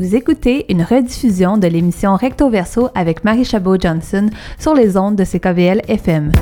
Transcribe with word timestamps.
Vous 0.00 0.16
écoutez 0.16 0.64
une 0.70 0.82
rediffusion 0.82 1.58
de 1.58 1.66
l'émission 1.66 2.16
Recto 2.16 2.48
Verso 2.48 2.88
avec 2.94 3.22
Marie 3.22 3.44
Chabot-Johnson 3.44 4.30
sur 4.58 4.72
les 4.72 4.96
ondes 4.96 5.14
de 5.14 5.24
CKVL 5.24 5.82
FM. 5.88 6.32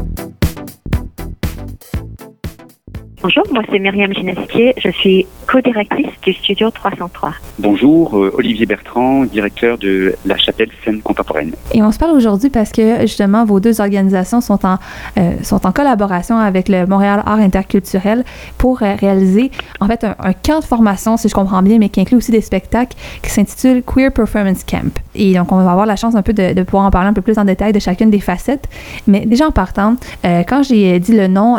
Bonjour, 3.21 3.43
moi 3.53 3.63
c'est 3.69 3.81
Myriam 3.81 4.15
Ginestier, 4.15 4.75
je 4.79 4.91
suis 4.91 5.27
co-directrice 5.49 6.07
du 6.23 6.33
Studio 6.33 6.71
303. 6.71 7.33
Bonjour, 7.59 8.17
euh, 8.17 8.33
Olivier 8.37 8.65
Bertrand, 8.65 9.25
directeur 9.25 9.77
de 9.77 10.15
la 10.25 10.37
Chapelle 10.37 10.69
Scène 10.85 11.01
Contemporaine. 11.01 11.53
Et 11.73 11.83
on 11.83 11.91
se 11.91 11.99
parle 11.99 12.17
aujourd'hui 12.17 12.49
parce 12.49 12.71
que 12.71 13.01
justement 13.01 13.45
vos 13.45 13.59
deux 13.59 13.81
organisations 13.81 14.41
sont 14.41 14.65
en, 14.65 14.79
euh, 15.19 15.33
sont 15.43 15.67
en 15.67 15.73
collaboration 15.73 16.37
avec 16.37 16.69
le 16.69 16.87
Montréal 16.87 17.25
Art 17.27 17.41
Interculturel 17.41 18.25
pour 18.57 18.83
euh, 18.83 18.95
réaliser 18.95 19.51
en 19.81 19.89
fait 19.89 20.05
un, 20.05 20.15
un, 20.21 20.33
camp 20.33 20.61
de 20.61 20.65
formation, 20.65 21.17
si 21.17 21.29
je 21.29 21.35
comprends 21.35 21.63
bien, 21.63 21.79
mais 21.79 21.89
qui 21.89 22.01
inclut 22.01 22.19
aussi 22.19 22.31
des 22.31 22.41
spectacles 22.41 22.97
qui 23.23 23.31
s'intitule 23.31 23.83
Queer 23.83 24.13
Performance 24.13 24.63
Camp. 24.63 24.97
Et 25.17 25.35
donc 25.35 25.51
on 25.51 25.57
va 25.57 25.73
avoir 25.73 25.87
la 25.87 25.97
chance 25.97 26.15
un 26.15 26.23
peu 26.23 26.35
de, 26.35 26.53
de, 26.53 26.63
pouvoir 26.63 26.85
en 26.85 26.91
parler 26.93 27.09
un 27.09 27.15
peu 27.15 27.23
plus 27.23 27.37
en 27.37 27.45
détail 27.45 27.73
de 27.73 27.81
chacune 27.81 28.11
des 28.11 28.21
facettes. 28.21 28.69
Mais 29.09 29.27
déjà 29.27 29.49
en 29.49 29.51
partant, 29.51 29.97
quand 30.23 30.63
j'ai 30.63 31.01
dit 31.01 31.17
le 31.17 31.27
nom 31.27 31.57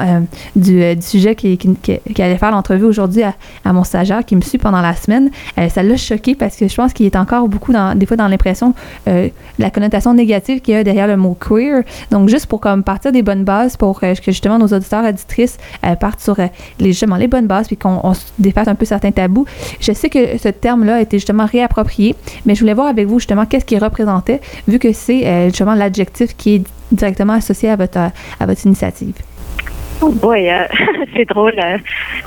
du, 0.56 0.96
du 0.96 1.02
sujet 1.02 1.36
qui 1.36 1.49
qui, 1.58 2.22
allait 2.22 2.38
faire 2.38 2.52
l'entrevue 2.52 2.86
aujourd'hui 2.86 3.24
à, 3.24 3.74
mon 3.74 3.84
stagiaire 3.84 4.26
qui 4.26 4.36
me 4.36 4.42
suit 4.42 4.58
pendant 4.58 4.82
la 4.82 4.96
semaine, 4.96 5.30
euh, 5.58 5.70
ça 5.70 5.84
l'a 5.84 5.98
choqué 5.98 6.36
parce 6.36 6.56
que 6.56 6.68
je 6.68 6.76
pense 6.76 6.94
qu'il 6.94 7.06
est 7.06 7.16
encore 7.16 7.48
beaucoup, 7.48 7.74
des 7.96 8.06
fois, 8.06 8.18
dans 8.18 8.28
l'impression, 8.28 8.74
euh, 9.08 9.30
la 9.58 9.70
connotation 9.70 10.14
négative 10.14 10.62
qu'il 10.62 10.74
y 10.74 10.78
a 10.78 10.84
derrière 10.84 11.08
le 11.08 11.18
mot 11.18 11.38
queer. 11.40 11.84
Donc, 12.12 12.30
juste 12.30 12.48
pour 12.48 12.60
comme 12.60 12.84
partir 12.84 13.12
des 13.12 13.22
bonnes 13.22 13.44
bases, 13.44 13.78
pour 13.78 14.00
euh, 14.04 14.16
que 14.16 14.32
justement 14.32 14.58
nos 14.58 14.68
auditeurs 14.68 15.06
et 15.06 15.10
auditrices 15.10 15.58
partent 16.00 16.22
sur 16.22 16.36
les, 16.80 16.92
justement 16.92 17.16
les 17.16 17.28
bonnes 17.28 17.48
bases, 17.48 17.68
puis 17.68 17.78
qu'on 17.78 18.14
se 18.14 18.26
défasse 18.38 18.68
un 18.68 18.76
peu 18.76 18.86
certains 18.86 19.12
tabous. 19.12 19.46
Je 19.80 19.92
sais 19.94 20.10
que 20.10 20.38
ce 20.38 20.50
terme-là 20.50 20.96
a 20.96 21.02
été 21.02 21.18
justement 21.18 21.46
réapproprié, 21.46 22.16
mais 22.46 22.56
je 22.56 22.62
voulais 22.62 22.74
voir 22.74 22.88
avec 22.88 23.08
vous 23.08 23.20
justement 23.20 23.46
qu'est-ce 23.46 23.66
qu'il 23.66 23.84
représentait, 23.84 24.42
vu 24.68 24.80
que 24.80 24.92
c'est 24.94 25.50
justement 25.50 25.76
l'adjectif 25.76 26.36
qui 26.36 26.56
est 26.56 26.64
directement 26.92 27.34
associé 27.34 27.70
à 27.70 27.76
votre, 27.76 27.98
à 27.98 28.46
votre 28.46 28.66
initiative. 28.66 29.14
Oui, 30.02 30.50
euh, 30.50 30.64
c'est 31.16 31.26
drôle 31.26 31.60
euh, 31.60 31.78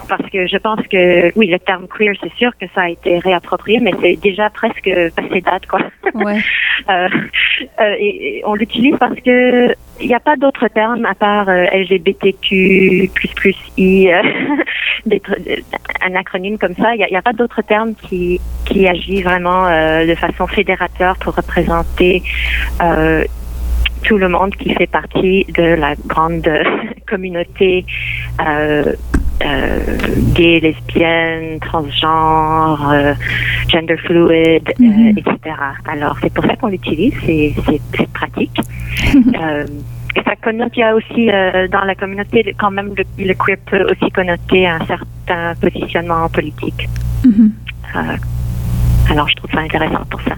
parce 0.09 0.28
que 0.31 0.47
je 0.47 0.56
pense 0.59 0.81
que 0.89 1.33
oui, 1.37 1.47
le 1.47 1.59
terme 1.59 1.87
queer, 1.89 2.14
c'est 2.23 2.33
sûr 2.34 2.51
que 2.59 2.67
ça 2.75 2.83
a 2.83 2.89
été 2.91 3.19
réapproprié, 3.19 3.81
mais 3.81 3.92
c'est 4.01 4.17
déjà 4.17 4.51
presque 4.51 4.91
passé 5.17 5.41
date, 5.41 5.67
quoi. 5.67 5.81
Ouais. 6.14 6.39
euh, 6.91 7.09
et, 7.98 8.39
et, 8.39 8.42
on 8.45 8.55
l'utilise 8.55 8.97
parce 8.98 9.19
que 9.20 9.75
il 10.01 10.09
n'y 10.09 10.14
a 10.14 10.20
pas 10.20 10.37
d'autre 10.37 10.67
terme 10.69 11.06
à 11.06 11.14
part 11.14 11.48
euh, 11.48 11.64
LGBTQ 11.73 13.11
I, 13.79 14.11
un 16.03 16.14
acronyme 16.14 16.59
comme 16.59 16.75
ça. 16.75 16.95
Il 16.95 16.98
n'y 16.98 17.17
a, 17.17 17.19
a, 17.19 17.23
pas 17.23 17.33
d'autre 17.33 17.62
terme 17.62 17.95
qui 17.95 18.41
qui 18.64 18.86
agit 18.86 19.23
vraiment 19.23 19.69
de 19.69 20.14
façon 20.14 20.47
fédérateur 20.47 21.17
pour 21.17 21.34
représenter 21.34 22.23
tout 24.03 24.19
le 24.19 24.28
monde 24.28 24.55
qui 24.56 24.75
fait 24.75 24.86
partie 24.86 25.45
de 25.56 25.75
la 25.75 25.95
grande 26.06 26.48
communauté 27.08 27.84
euh, 28.41 28.92
euh, 29.45 29.97
gay, 30.34 30.61
lesbienne, 30.61 31.58
transgenre, 31.61 32.91
euh, 32.92 33.14
gender 33.69 33.97
fluid, 33.97 34.64
mm 34.78 34.91
-hmm. 34.92 35.19
etc. 35.19 35.56
Alors, 35.95 36.17
c'est 36.20 36.33
pour 36.33 36.45
ça 36.45 36.55
qu'on 36.56 36.69
l'utilise, 36.69 37.14
c'est 37.27 38.12
pratique. 38.20 38.58
et 40.17 40.23
ça 40.28 40.34
connote, 40.45 40.73
il 40.77 40.80
y 40.80 40.89
a 40.91 40.95
aussi 40.95 41.25
dans 41.75 41.84
la 41.91 41.95
communauté, 41.95 42.39
quand 42.61 42.73
même, 42.78 42.91
le, 42.98 43.05
le, 43.30 43.34
queer 43.42 43.58
peut 43.70 43.84
aussi 43.91 44.08
connoter 44.19 44.62
un 44.77 44.83
certain 44.92 45.45
positionnement 45.64 46.25
politique. 46.39 46.83
Mm 47.25 47.33
-hmm. 47.33 47.50
alors, 49.11 49.27
je 49.30 49.34
trouve 49.39 49.53
ça 49.56 49.62
intéressant 49.69 50.05
pour 50.12 50.23
ça. 50.28 50.36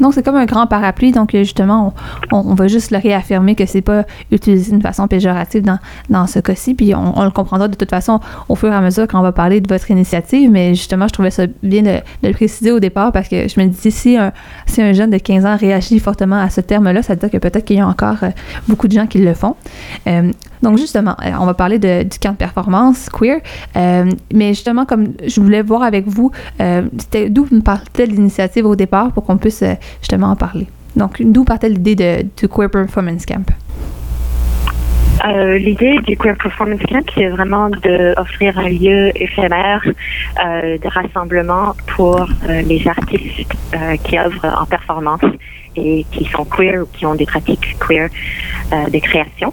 Donc, 0.00 0.14
c'est 0.14 0.22
comme 0.22 0.36
un 0.36 0.46
grand 0.46 0.66
parapluie. 0.66 1.12
Donc, 1.12 1.30
justement, 1.32 1.94
on, 2.32 2.54
va 2.54 2.68
juste 2.68 2.90
le 2.90 2.98
réaffirmer 2.98 3.54
que 3.54 3.66
c'est 3.66 3.80
pas 3.80 4.04
utilisé 4.30 4.72
d'une 4.72 4.82
façon 4.82 5.06
péjorative 5.08 5.62
dans, 5.62 5.78
dans 6.08 6.26
ce 6.26 6.38
cas-ci. 6.38 6.74
Puis, 6.74 6.94
on, 6.94 7.22
le 7.22 7.30
comprendra 7.30 7.68
de 7.68 7.74
toute 7.74 7.90
façon 7.90 8.20
au 8.48 8.54
fur 8.54 8.72
et 8.72 8.74
à 8.74 8.80
mesure 8.80 9.06
quand 9.06 9.18
on 9.18 9.22
va 9.22 9.32
parler 9.32 9.60
de 9.60 9.68
votre 9.68 9.90
initiative. 9.90 10.50
Mais 10.50 10.74
justement, 10.74 11.06
je 11.08 11.12
trouvais 11.12 11.30
ça 11.30 11.44
bien 11.62 11.82
de, 11.82 11.96
de 12.22 12.28
le 12.28 12.32
préciser 12.32 12.72
au 12.72 12.80
départ 12.80 13.12
parce 13.12 13.28
que 13.28 13.48
je 13.48 13.60
me 13.60 13.66
disais, 13.66 13.90
si 13.90 14.16
un, 14.16 14.32
si 14.66 14.82
un 14.82 14.92
jeune 14.92 15.10
de 15.10 15.18
15 15.18 15.46
ans 15.46 15.56
réagit 15.56 15.98
fortement 15.98 16.40
à 16.40 16.50
ce 16.50 16.60
terme-là, 16.60 17.02
ça 17.02 17.14
veut 17.14 17.20
dire 17.20 17.30
que 17.30 17.38
peut-être 17.38 17.64
qu'il 17.64 17.76
y 17.76 17.80
a 17.80 17.86
encore 17.86 18.16
euh, 18.22 18.30
beaucoup 18.68 18.88
de 18.88 18.92
gens 18.92 19.06
qui 19.06 19.18
le 19.18 19.34
font. 19.34 19.56
Euh, 20.06 20.32
donc, 20.62 20.78
justement, 20.78 21.16
on 21.40 21.46
va 21.46 21.54
parler 21.54 21.78
de, 21.78 22.02
du 22.02 22.18
camp 22.18 22.32
de 22.32 22.36
performance 22.36 23.08
queer. 23.08 23.40
Euh, 23.76 24.10
mais 24.32 24.48
justement, 24.48 24.84
comme 24.84 25.14
je 25.26 25.40
voulais 25.40 25.62
voir 25.62 25.82
avec 25.82 26.06
vous, 26.06 26.30
euh, 26.60 26.82
c'était 26.98 27.30
d'où 27.30 27.46
partait 27.62 28.06
l'initiative 28.06 28.66
au 28.66 28.76
départ 28.76 29.12
pour 29.12 29.24
qu'on 29.24 29.38
puisse 29.38 29.62
euh, 29.62 29.74
justement 30.00 30.28
en 30.28 30.36
parler. 30.36 30.66
Donc, 30.96 31.22
d'où 31.22 31.44
partait 31.44 31.68
l'idée 31.68 31.94
de, 31.94 32.26
du 32.36 32.48
Queer 32.48 32.70
Performance 32.70 33.24
Camp? 33.24 33.50
Euh, 35.24 35.58
L'idée 35.58 35.98
du 36.06 36.16
Queer 36.16 36.36
Performance 36.36 36.80
Camp, 36.88 37.04
c'est 37.14 37.28
vraiment 37.28 37.70
d'offrir 37.70 38.58
un 38.58 38.68
lieu 38.68 39.10
éphémère 39.14 39.82
euh, 39.84 40.78
de 40.78 40.88
rassemblement 40.88 41.74
pour 41.94 42.22
euh, 42.22 42.62
les 42.62 42.86
artistes 42.88 43.52
qui 44.02 44.18
œuvrent 44.18 44.58
en 44.60 44.66
performance 44.66 45.20
et 45.76 46.04
qui 46.10 46.24
sont 46.24 46.44
queer 46.44 46.82
ou 46.82 46.86
qui 46.92 47.06
ont 47.06 47.14
des 47.14 47.26
pratiques 47.26 47.76
queer 47.78 48.08
de 48.72 48.98
création. 48.98 49.52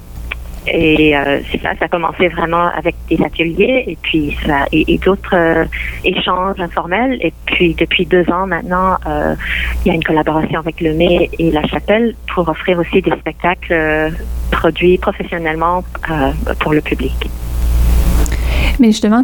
Et 0.68 1.16
euh, 1.16 1.40
ça, 1.62 1.72
ça 1.80 1.86
a 1.86 1.88
commencé 1.88 2.28
vraiment 2.28 2.70
avec 2.76 2.96
des 3.10 3.22
ateliers 3.24 3.84
et 3.88 3.98
puis 4.02 4.38
ça 4.46 4.66
et, 4.72 4.98
d'autres 4.98 5.36
euh, 5.36 5.66
échanges 6.04 6.60
informels. 6.60 7.18
Et 7.22 7.34
puis 7.46 7.74
depuis 7.74 8.06
deux 8.06 8.30
ans 8.30 8.48
maintenant, 8.48 8.98
euh, 9.06 9.36
il 9.86 9.90
y 9.90 9.92
a 9.92 9.96
une 9.96 10.04
collaboration 10.04 10.60
avec 10.60 10.82
le 10.82 10.94
Mai 10.94 11.30
et 11.40 11.52
la 11.52 11.66
Chapelle 11.68 12.16
pour 12.34 12.50
offrir 12.50 12.80
aussi 12.80 13.02
des 13.02 13.12
spectacles 13.12 14.12
produits 14.52 14.98
professionnellement 14.98 15.84
pour 16.60 16.74
le 16.74 16.82
public. 16.82 17.30
Mais 18.80 18.88
justement, 18.88 19.24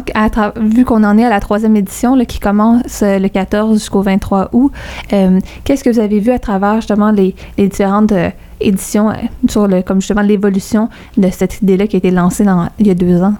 vu 0.56 0.84
qu'on 0.84 1.04
en 1.04 1.16
est 1.18 1.24
à 1.24 1.30
la 1.30 1.40
troisième 1.40 1.76
édition 1.76 2.18
qui 2.24 2.40
commence 2.40 3.02
le 3.02 3.28
14 3.28 3.78
jusqu'au 3.78 4.02
23 4.02 4.50
août, 4.52 4.72
euh, 5.12 5.38
qu'est-ce 5.64 5.84
que 5.84 5.90
vous 5.90 6.00
avez 6.00 6.20
vu 6.20 6.30
à 6.30 6.38
travers 6.38 6.76
justement 6.76 7.10
les, 7.10 7.34
différentes 7.58 8.12
euh, 8.12 8.30
éditions 8.60 9.12
sur 9.48 9.66
le, 9.66 9.82
comme 9.82 10.00
justement 10.00 10.22
l'évolution 10.22 10.88
de 11.16 11.28
cette 11.30 11.62
idée-là 11.62 11.86
qui 11.86 11.96
a 11.96 11.98
été 11.98 12.10
lancée 12.10 12.44
il 12.78 12.86
y 12.86 12.90
a 12.90 12.94
deux 12.94 13.22
ans? 13.22 13.34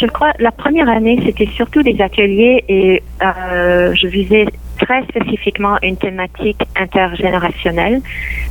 Je 0.00 0.06
crois 0.06 0.32
la 0.38 0.52
première 0.52 0.88
année, 0.88 1.20
c'était 1.24 1.48
surtout 1.56 1.82
des 1.82 2.00
ateliers 2.00 2.64
et 2.68 3.02
euh, 3.22 3.92
je 3.94 4.06
visais 4.06 4.46
très 4.80 5.02
spécifiquement 5.04 5.76
une 5.82 5.96
thématique 5.96 6.60
intergénérationnelle 6.76 8.00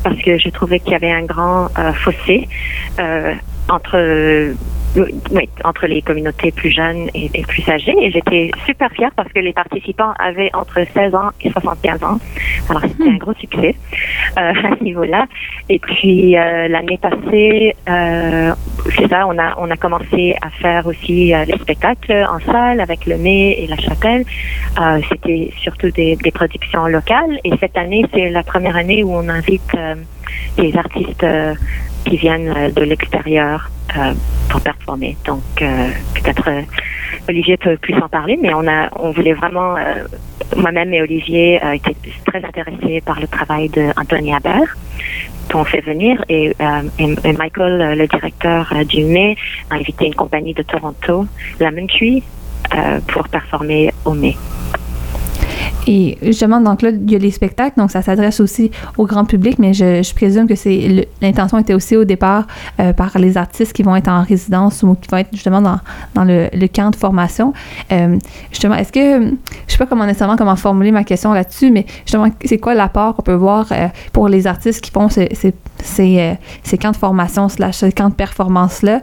parce 0.03 0.17
que 0.21 0.37
je 0.37 0.49
trouvais 0.49 0.79
qu'il 0.79 0.91
y 0.91 0.95
avait 0.95 1.11
un 1.11 1.23
grand 1.23 1.67
euh, 1.79 1.93
fossé 1.93 2.49
euh, 2.99 3.33
entre 3.69 4.53
oui, 5.31 5.49
entre 5.63 5.87
les 5.87 6.01
communautés 6.01 6.51
plus 6.51 6.71
jeunes 6.71 7.09
et, 7.13 7.29
et 7.33 7.43
plus 7.43 7.67
âgées. 7.69 7.95
Et 8.01 8.11
j'étais 8.11 8.51
super 8.65 8.91
fière 8.91 9.11
parce 9.15 9.31
que 9.31 9.39
les 9.39 9.53
participants 9.53 10.13
avaient 10.19 10.49
entre 10.53 10.79
16 10.93 11.15
ans 11.15 11.29
et 11.41 11.51
75 11.51 12.03
ans. 12.03 12.19
Alors, 12.69 12.81
c'était 12.81 13.09
un 13.09 13.17
gros 13.17 13.33
succès 13.35 13.75
euh, 14.37 14.51
à 14.71 14.77
ce 14.77 14.83
niveau-là. 14.83 15.25
Et 15.69 15.79
puis, 15.79 16.37
euh, 16.37 16.67
l'année 16.67 16.97
passée, 16.97 17.75
euh, 17.89 18.53
c'est 18.95 19.07
ça, 19.07 19.27
on 19.27 19.37
a, 19.37 19.55
on 19.57 19.69
a 19.69 19.77
commencé 19.77 20.35
à 20.41 20.49
faire 20.49 20.87
aussi 20.87 21.33
les 21.47 21.57
spectacles 21.59 22.25
en 22.29 22.39
salle 22.51 22.79
avec 22.79 23.05
le 23.05 23.17
Mai 23.17 23.57
et 23.59 23.67
la 23.67 23.77
Chapelle. 23.77 24.25
C'était 25.09 25.51
surtout 25.61 25.89
des, 25.91 26.15
des, 26.15 26.31
productions 26.31 26.85
locales. 26.87 27.39
Et 27.43 27.51
cette 27.59 27.77
année, 27.77 28.05
c'est 28.13 28.29
la 28.29 28.43
première 28.43 28.75
année 28.75 29.03
où 29.03 29.13
on 29.13 29.27
invite 29.27 29.75
des 30.57 30.77
artistes 30.77 31.25
qui 32.07 32.17
viennent 32.17 32.71
de 32.73 32.81
l'extérieur 32.81 33.69
euh, 33.95 34.13
pour 34.49 34.61
performer. 34.61 35.17
Donc 35.25 35.43
euh, 35.61 35.89
peut-être 36.15 36.49
euh, 36.49 36.61
Olivier 37.29 37.57
peut 37.57 37.77
plus 37.77 37.95
en 37.95 38.07
parler, 38.07 38.37
mais 38.41 38.53
on 38.53 38.67
a, 38.67 38.89
on 38.97 39.11
voulait 39.11 39.33
vraiment, 39.33 39.75
moi-même 40.55 40.93
et 40.93 41.01
Olivier 41.01 41.59
étaient 41.73 41.95
très 42.25 42.43
intéressés 42.43 43.01
par 43.01 43.19
le 43.19 43.27
travail 43.27 43.69
d'Anthony 43.69 44.33
Habert 44.33 44.77
qu'on 45.51 45.63
fait 45.63 45.81
venir 45.81 46.23
et, 46.29 46.53
Michael, 47.37 47.97
le 47.97 48.07
directeur 48.07 48.73
du 48.85 49.03
mai, 49.05 49.35
a 49.69 49.75
invité 49.75 50.07
une 50.07 50.15
compagnie 50.15 50.53
de 50.53 50.63
Toronto, 50.63 51.25
la 51.59 51.71
Tree, 51.87 52.23
pour 53.07 53.27
performer 53.29 53.93
au 54.05 54.13
mai. 54.13 54.35
Et 55.87 56.17
justement, 56.21 56.59
donc 56.59 56.81
là, 56.81 56.89
il 56.89 57.09
y 57.09 57.15
a 57.15 57.17
les 57.17 57.31
spectacles, 57.31 57.79
donc 57.79 57.91
ça 57.91 58.01
s'adresse 58.01 58.41
aussi 58.41 58.71
au 58.97 59.05
grand 59.05 59.23
public, 59.23 59.57
mais 59.57 59.73
je, 59.73 60.13
présume 60.13 60.47
que 60.47 60.55
c'est 60.55 61.07
l'intention 61.21 61.59
était 61.59 61.73
aussi 61.73 61.95
au 61.95 62.03
départ 62.03 62.45
euh, 62.79 62.91
par 62.91 63.17
les 63.19 63.37
artistes 63.37 63.71
qui 63.71 63.83
vont 63.83 63.95
être 63.95 64.09
en 64.09 64.23
résidence 64.23 64.83
ou 64.83 64.95
qui 64.95 65.07
vont 65.09 65.17
être 65.17 65.29
justement 65.31 65.61
dans, 65.61 65.79
dans 66.13 66.25
le, 66.25 66.49
camp 66.67 66.89
de 66.89 66.95
formation. 66.95 67.53
Euh, 67.91 68.17
justement, 68.51 68.75
est-ce 68.75 68.91
que, 68.91 69.33
je 69.67 69.71
sais 69.71 69.77
pas 69.77 69.85
comment 69.85 70.05
nécessairement 70.05 70.35
comment 70.35 70.57
formuler 70.57 70.91
ma 70.91 71.05
question 71.05 71.31
là-dessus, 71.31 71.71
mais 71.71 71.85
justement, 72.05 72.27
c'est 72.43 72.57
quoi 72.57 72.73
l'apport 72.73 73.15
qu'on 73.15 73.21
peut 73.21 73.33
voir 73.33 73.67
euh, 73.71 73.87
pour 74.11 74.27
les 74.27 74.45
artistes 74.45 74.81
qui 74.81 74.91
font 74.91 75.07
ces, 75.07 75.29
ces, 75.33 75.53
ces, 75.81 76.35
ces 76.63 76.77
camps 76.77 76.91
de 76.91 76.97
formation 76.97 77.47
slash 77.47 77.77
ces 77.77 77.93
camps 77.93 78.09
de 78.09 78.15
performance-là, 78.15 79.01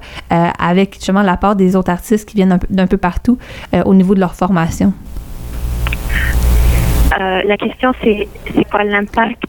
avec 0.58 0.94
justement 0.94 1.22
l'apport 1.22 1.56
des 1.56 1.76
autres 1.76 1.90
artistes 1.90 2.28
qui 2.28 2.36
viennent 2.36 2.58
d'un 2.68 2.86
peu 2.86 2.98
partout 2.98 3.38
au 3.84 3.94
niveau 3.94 4.14
de 4.14 4.20
leur 4.20 4.34
formation? 4.34 4.92
La 7.18 7.56
question, 7.56 7.92
c'est 8.02 8.28
quoi 8.70 8.84
l'impact 8.84 9.42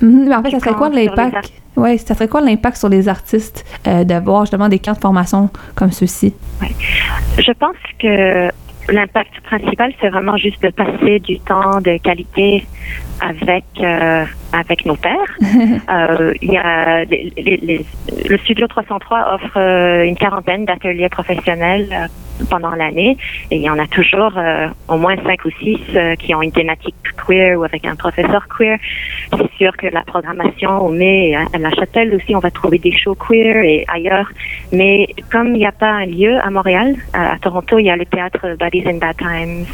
mhm, 0.00 0.32
En 0.32 0.42
fait, 0.42 0.50
ça 0.50 0.60
serait 0.60 0.74
quoi 0.74 0.88
l'impact? 0.88 1.52
Oui, 1.76 1.98
ça 1.98 2.14
serait 2.14 2.28
quoi 2.28 2.40
l'impact 2.40 2.76
sur 2.76 2.88
les 2.88 3.08
artistes 3.08 3.64
de 3.84 4.24
voir 4.24 4.42
justement 4.42 4.68
des 4.68 4.78
camps 4.78 4.94
de 4.94 4.98
formation 4.98 5.48
comme 5.74 5.92
ceux-ci? 5.92 6.34
Ouais. 6.60 6.70
Je 7.38 7.52
pense 7.52 7.76
que 8.00 8.50
l'impact 8.92 9.40
principal, 9.42 9.92
c'est 10.00 10.08
vraiment 10.08 10.36
juste 10.36 10.62
de 10.62 10.70
passer 10.70 11.20
du 11.20 11.38
temps 11.40 11.80
de 11.80 11.98
qualité 11.98 12.66
avec 13.20 13.64
euh, 13.80 14.24
avec 14.52 14.86
nos 14.86 14.96
pères. 14.96 15.36
euh, 15.42 16.34
y 16.42 16.56
a 16.56 17.04
les, 17.04 17.32
les, 17.36 17.84
le 18.28 18.38
Studio 18.38 18.66
303 18.66 19.34
offre 19.34 19.56
euh, 19.56 20.04
une 20.04 20.16
quarantaine 20.16 20.64
d'ateliers 20.64 21.08
professionnels 21.08 21.88
euh, 21.92 22.06
pendant 22.48 22.70
l'année 22.70 23.16
et 23.50 23.56
il 23.56 23.62
y 23.62 23.70
en 23.70 23.78
a 23.78 23.86
toujours 23.86 24.32
euh, 24.36 24.68
au 24.88 24.96
moins 24.96 25.16
cinq 25.16 25.44
ou 25.44 25.50
six 25.50 25.78
qui 26.18 26.34
ont 26.34 26.42
une 26.42 26.52
thématique 26.52 26.94
queer 27.26 27.58
ou 27.58 27.64
avec 27.64 27.84
un 27.84 27.96
professeur 27.96 28.46
queer. 28.48 28.78
C'est 29.36 29.50
sûr 29.56 29.76
que 29.76 29.86
la 29.88 30.02
programmation 30.02 30.78
au 30.80 30.88
mai 30.90 31.34
à 31.34 31.58
la 31.58 31.70
Chapelle 31.70 32.14
aussi, 32.14 32.34
on 32.34 32.38
va 32.38 32.50
trouver 32.50 32.78
des 32.78 32.92
shows 32.92 33.16
queer 33.16 33.56
et 33.64 33.84
ailleurs. 33.88 34.30
Mais 34.72 35.08
comme 35.30 35.48
il 35.48 35.58
n'y 35.58 35.66
a 35.66 35.72
pas 35.72 35.90
un 35.90 36.06
lieu 36.06 36.38
à 36.42 36.50
Montréal, 36.50 36.96
à, 37.12 37.38
Toronto, 37.38 37.78
il 37.78 37.86
y 37.86 37.90
a 37.90 37.96
le 37.96 38.06
théâtre 38.06 38.56
Buddies 38.58 38.88
in 38.88 38.98
Bad 38.98 39.16
Times. 39.16 39.66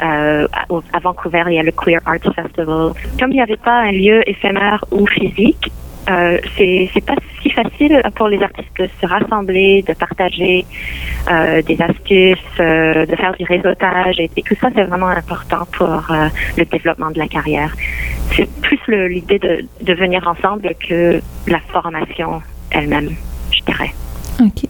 À, 0.00 0.44
à 0.92 0.98
Vancouver, 1.00 1.44
il 1.48 1.54
y 1.54 1.58
a 1.58 1.62
le 1.62 1.72
Queer 1.72 2.00
Arts 2.06 2.34
Festival. 2.34 2.92
Comme 3.18 3.30
il 3.30 3.36
n'y 3.36 3.42
avait 3.42 3.56
pas 3.56 3.80
un 3.80 3.92
lieu 3.92 4.28
éphémère 4.28 4.84
ou 4.90 5.06
physique, 5.06 5.70
euh, 6.08 6.38
c'est 6.56 6.88
c'est 6.94 7.04
pas 7.04 7.16
si 7.42 7.50
facile 7.50 8.00
pour 8.14 8.28
les 8.28 8.40
artistes 8.42 8.70
de 8.78 8.88
se 9.00 9.06
rassembler, 9.06 9.82
de 9.82 9.92
partager 9.92 10.64
euh, 11.30 11.62
des 11.62 11.80
astuces, 11.82 12.38
euh, 12.60 13.06
de 13.06 13.16
faire 13.16 13.34
du 13.36 13.44
réseautage 13.44 14.20
et, 14.20 14.28
tout 14.28 14.54
ça 14.60 14.68
c'est 14.74 14.84
vraiment 14.84 15.08
important 15.08 15.66
pour 15.72 16.10
euh, 16.10 16.28
le 16.56 16.64
développement 16.64 17.10
de 17.10 17.18
la 17.18 17.26
carrière. 17.26 17.74
C'est 18.32 18.48
plus 18.60 18.80
l'idée 18.88 19.38
de, 19.38 19.64
de 19.82 19.94
venir 19.94 20.26
ensemble 20.28 20.74
que 20.88 21.20
la 21.48 21.60
formation 21.60 22.40
elle-même, 22.70 23.10
je 23.50 23.62
dirais. 23.64 23.92
OK. 24.40 24.68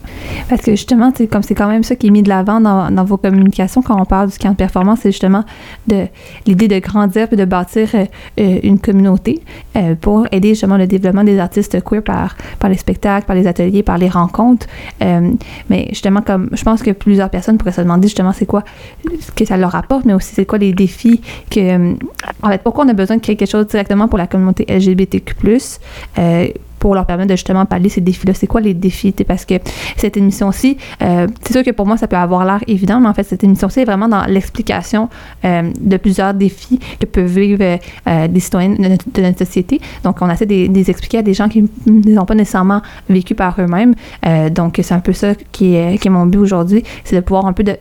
Parce 0.48 0.62
que 0.62 0.72
justement, 0.72 1.12
comme 1.30 1.42
c'est 1.42 1.54
quand 1.54 1.68
même 1.68 1.82
ça 1.82 1.96
qui 1.96 2.06
est 2.06 2.10
mis 2.10 2.22
de 2.22 2.28
l'avant 2.28 2.60
dans, 2.60 3.04
vos 3.04 3.16
communications 3.16 3.82
quand 3.82 4.00
on 4.00 4.04
parle 4.04 4.30
du 4.30 4.38
camp 4.38 4.50
de 4.50 4.56
performance, 4.56 5.00
c'est 5.02 5.10
justement 5.10 5.44
de 5.86 6.06
l'idée 6.46 6.68
de 6.68 6.78
grandir 6.78 7.28
et 7.32 7.36
de 7.36 7.44
bâtir 7.44 7.88
euh, 7.94 8.04
euh, 8.40 8.60
une 8.62 8.78
communauté 8.78 9.42
euh, 9.76 9.94
pour 9.96 10.26
aider 10.30 10.50
justement 10.50 10.76
le 10.76 10.86
développement 10.86 11.24
des 11.24 11.38
artistes 11.38 11.82
queer 11.82 12.02
par, 12.02 12.36
les 12.68 12.76
spectacles, 12.76 13.26
par 13.26 13.34
les 13.34 13.46
ateliers, 13.46 13.82
par 13.82 13.98
les 13.98 14.08
rencontres. 14.08 14.66
mais 15.00 15.88
justement, 15.90 16.22
comme 16.22 16.48
je 16.52 16.62
pense 16.62 16.82
que 16.82 16.92
plusieurs 16.92 17.30
personnes 17.30 17.58
pourraient 17.58 17.72
se 17.72 17.80
demander 17.80 18.06
justement 18.06 18.32
c'est 18.32 18.46
quoi 18.46 18.62
ce 19.20 19.32
que 19.32 19.44
ça 19.44 19.56
leur 19.56 19.74
apporte, 19.74 20.04
mais 20.04 20.14
aussi 20.14 20.34
c'est 20.34 20.46
quoi 20.46 20.58
les 20.58 20.72
défis 20.72 21.20
que. 21.50 21.92
en 22.42 22.48
fait, 22.48 22.62
pourquoi 22.62 22.84
on 22.84 22.88
a 22.88 22.92
besoin 22.92 23.16
de 23.16 23.22
quelque 23.22 23.46
chose 23.46 23.66
directement 23.66 24.08
pour 24.08 24.18
la 24.18 24.26
communauté 24.26 24.64
LGBTQ 24.68 25.34
pour 26.78 26.94
leur 26.94 27.06
permettre 27.06 27.30
de 27.30 27.36
justement 27.36 27.64
pallier 27.66 27.88
ces 27.88 28.00
défis-là. 28.00 28.34
C'est 28.34 28.46
quoi 28.46 28.60
les 28.60 28.74
défis? 28.74 29.12
Parce 29.26 29.44
que 29.44 29.54
cette 29.96 30.16
émission-ci, 30.16 30.76
euh, 31.02 31.26
c'est 31.42 31.52
sûr 31.52 31.62
que 31.62 31.70
pour 31.70 31.86
moi, 31.86 31.96
ça 31.96 32.08
peut 32.08 32.16
avoir 32.16 32.44
l'air 32.44 32.60
évident, 32.66 33.00
mais 33.00 33.08
en 33.08 33.14
fait, 33.14 33.24
cette 33.24 33.44
émission-ci 33.44 33.80
est 33.80 33.84
vraiment 33.84 34.08
dans 34.08 34.24
l'explication 34.26 35.08
euh, 35.44 35.70
de 35.80 35.96
plusieurs 35.96 36.34
défis 36.34 36.78
que 37.00 37.06
peuvent 37.06 37.26
vivre 37.26 37.78
euh, 38.08 38.28
des 38.28 38.40
citoyens 38.40 38.70
de 38.70 39.22
notre, 39.22 39.38
société. 39.38 39.80
Donc, 40.02 40.22
on 40.22 40.30
essaie 40.30 40.46
de, 40.46 40.72
les 40.72 40.90
expliquer 40.90 41.18
à 41.18 41.22
des 41.22 41.34
gens 41.34 41.48
qui 41.48 41.62
ne 41.86 42.02
les 42.02 42.18
ont 42.18 42.24
pas 42.24 42.34
nécessairement 42.34 42.80
vécu 43.08 43.34
par 43.34 43.56
eux-mêmes. 43.60 43.94
donc, 44.50 44.80
c'est 44.82 44.94
un 44.94 45.00
peu 45.00 45.12
ça 45.12 45.34
qui 45.52 45.74
est, 45.74 45.98
qui 45.98 46.08
est 46.08 46.10
mon 46.10 46.26
but 46.26 46.38
aujourd'hui, 46.38 46.84
c'est 47.04 47.16
de 47.16 47.20
pouvoir 47.20 47.46
un 47.46 47.52
peu 47.52 47.64
de 47.64 47.76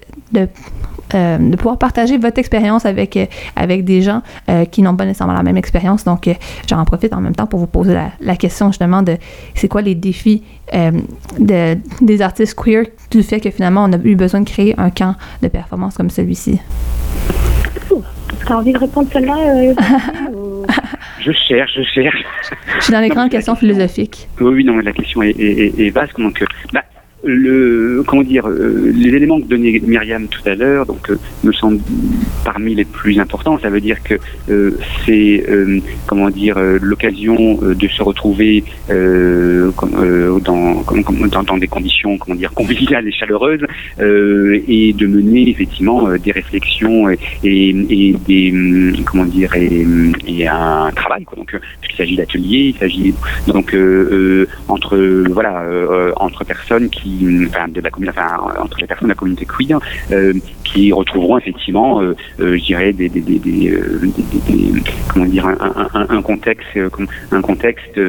euh, 1.14 1.38
de 1.38 1.56
pouvoir 1.56 1.78
partager 1.78 2.18
votre 2.18 2.40
expérience 2.40 2.86
avec, 2.86 3.16
euh, 3.16 3.26
avec 3.56 3.86
des 3.86 4.02
gens 4.02 4.22
euh, 4.50 4.66
qui 4.66 4.82
n'ont 4.82 4.96
pas 4.96 5.06
nécessairement 5.06 5.34
la 5.34 5.44
même 5.44 5.58
expérience. 5.58 6.04
Donc, 6.04 6.30
j'en 6.68 6.84
profite 6.86 7.14
en 7.14 7.22
même 7.22 7.36
temps 7.36 7.46
pour 7.46 7.60
vous 7.60 7.68
poser 7.68 7.96
la, 8.20 8.36
question 8.36 8.68
justement 8.68 9.02
de 9.02 9.18
c'est 9.54 9.68
quoi 9.68 9.82
les 9.82 9.96
défis 9.96 10.44
de, 10.74 11.78
des 12.02 12.22
artistes 12.22 12.54
queer 12.56 12.86
du 13.10 13.24
fait 13.24 13.40
que 13.40 13.50
finalement 13.50 13.86
on 13.86 13.94
a 13.94 13.98
eu 14.04 14.16
besoin 14.16 14.42
de 14.42 14.50
créer 14.50 14.76
un 14.78 14.90
camp 14.90 15.16
de 15.42 15.48
performance 15.48 15.96
comme 15.96 16.10
celui-ci? 16.10 16.60
Tu 17.88 18.52
as 18.52 18.58
envie 18.58 18.74
de 18.74 18.78
répondre 18.78 19.08
celle-là 19.12 19.74
Je 21.26 21.32
cherche, 21.32 21.72
je 21.76 21.84
cherche. 21.84 22.24
Je 22.78 22.84
suis 22.84 22.94
dans 22.94 23.00
les 23.00 23.10
grandes 23.10 23.32
questions 23.32 23.56
philosophiques. 23.56 24.28
Oui, 24.40 24.54
oui, 24.56 24.64
non, 24.64 24.78
la 24.78 24.92
question 24.92 25.24
est, 25.24 25.32
est, 25.40 25.90
vaste. 25.90 26.20
Donc, 26.20 26.44
bah, 26.72 26.84
le 27.26 28.04
comment 28.06 28.24
dire 28.24 28.48
euh, 28.48 28.92
les 28.94 29.10
éléments 29.10 29.40
que 29.42 29.48
donnait 29.48 29.82
Myriam 29.86 30.28
tout 30.28 30.48
à 30.48 30.56
l'heure 30.56 30.86
donc 30.86 31.10
euh, 31.10 31.18
me 31.44 31.52
semblent 31.52 31.82
parmi 32.44 32.76
les 32.76 32.86
plus 32.86 33.20
importants. 33.20 33.58
Ça 33.60 33.70
veut 33.70 33.82
dire 33.82 34.02
que 34.04 34.16
euh, 34.50 34.78
c'est 35.06 35.46
comment 36.06 36.30
dire 36.30 36.58
l'occasion 36.82 37.60
de 37.62 37.88
se 37.88 38.04
retrouver 38.04 38.64
dans, 38.90 39.74
dans, 41.32 41.44
dans 41.44 41.58
des 41.58 41.68
conditions 41.68 42.18
comment 42.18 42.36
dire 42.36 42.54
conviviales 42.54 43.08
et 43.08 43.12
chaleureuses 43.12 43.66
et 44.00 44.94
de 44.94 45.08
mener 45.08 45.50
effectivement 45.50 46.10
des 46.18 46.32
réflexions 46.32 47.10
et, 47.10 47.18
et, 47.44 48.16
des 48.28 48.54
comment 49.06 49.26
dire 49.26 49.56
et, 49.56 49.86
et 50.28 50.48
un 50.48 50.92
travail 50.96 51.24
quoi. 51.24 51.38
Donc 51.38 51.58
il 51.90 51.96
s'agit 51.96 52.16
d'ateliers 52.16 52.74
il 52.74 52.78
s'agit 52.78 53.14
donc 53.48 53.76
entre 54.68 54.98
voilà 55.30 55.66
entre 56.18 56.44
personnes 56.44 56.90
qui 56.90 57.15
enfin, 57.48 57.68
de 57.68 57.82
entre 58.60 58.80
les 58.80 58.88
personnes 58.88 59.08
de 59.08 59.14
la 59.14 59.16
communauté 59.16 59.46
queer, 59.46 59.80
euh, 60.12 60.34
qui 60.64 60.92
retrouveront 60.92 61.38
effectivement, 61.38 62.02
euh, 62.02 62.16
euh, 62.40 62.58
je 62.58 62.64
dirais, 62.64 62.94
comment 65.08 65.26
dire, 65.26 65.48
un, 65.48 66.22
contexte, 66.22 66.68
un 67.32 67.42
contexte, 67.42 68.00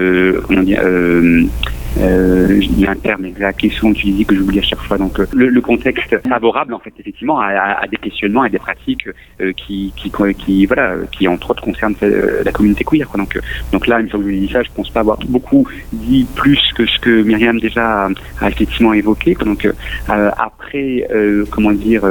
euh, 1.99 2.61
je 2.61 2.69
dis 2.69 2.87
un 2.87 2.95
terme 2.95 3.25
exact, 3.25 3.59
question 3.61 3.91
utilisée 3.91 4.25
que 4.25 4.35
j'oublie 4.35 4.59
à 4.59 4.63
chaque 4.63 4.81
fois. 4.81 4.99
Donc 4.99 5.19
euh, 5.19 5.27
le, 5.33 5.49
le, 5.49 5.61
contexte 5.61 6.17
favorable 6.29 6.75
en 6.75 6.79
fait 6.79 6.93
effectivement 6.99 7.41
à, 7.41 7.49
à, 7.83 7.87
des 7.87 7.97
questionnements 7.97 8.45
et 8.45 8.51
des 8.51 8.59
pratiques 8.59 9.09
euh, 9.41 9.53
qui, 9.53 9.93
qui, 9.97 10.13
qui, 10.39 10.67
voilà 10.67 10.95
qui 11.13 11.27
entre 11.27 11.51
autres 11.51 11.63
concernent 11.63 11.95
euh, 12.03 12.43
la 12.45 12.53
communauté 12.53 12.85
queer. 12.85 13.09
Quoi. 13.09 13.19
Donc 13.21 13.39
donc 13.73 13.87
là 13.87 14.01
une 14.01 14.09
fois 14.09 14.21
que 14.21 14.27
je 14.27 14.37
dis 14.37 14.53
ça, 14.53 14.63
je 14.63 14.71
pense 14.75 14.91
pas 14.91 15.01
avoir 15.01 15.19
beaucoup 15.29 15.67
dit 15.93 16.27
plus 16.35 16.61
que 16.75 16.87
ce 16.87 16.99
que 16.99 17.23
Myriam 17.23 17.59
déjà 17.59 18.09
a, 18.41 18.49
effectivement 18.49 18.93
évoqué. 18.93 19.35
Quoi. 19.35 19.47
Donc 19.47 19.69
après 20.09 21.09
comment 21.51 21.73
dire 21.73 22.03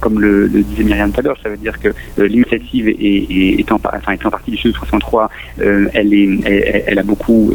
comme 0.00 0.20
le, 0.20 0.46
le, 0.46 0.62
disait 0.62 0.84
Myriam 0.84 1.12
tout 1.12 1.20
à 1.20 1.22
l'heure, 1.22 1.38
ça 1.42 1.48
veut 1.48 1.56
dire 1.56 1.78
que 1.80 1.88
l'initiative 2.18 2.88
est, 2.88 2.94
est, 2.98 3.60
étant 3.60 3.80
enfin 3.84 4.12
étant 4.12 4.30
partie 4.30 4.52
du 4.52 4.56
Sud 4.56 4.74
63, 4.74 5.30
elle 5.58 6.14
est 6.14 6.28
elle, 6.44 6.84
elle, 6.86 6.98
a 6.98 7.02
beaucoup 7.02 7.52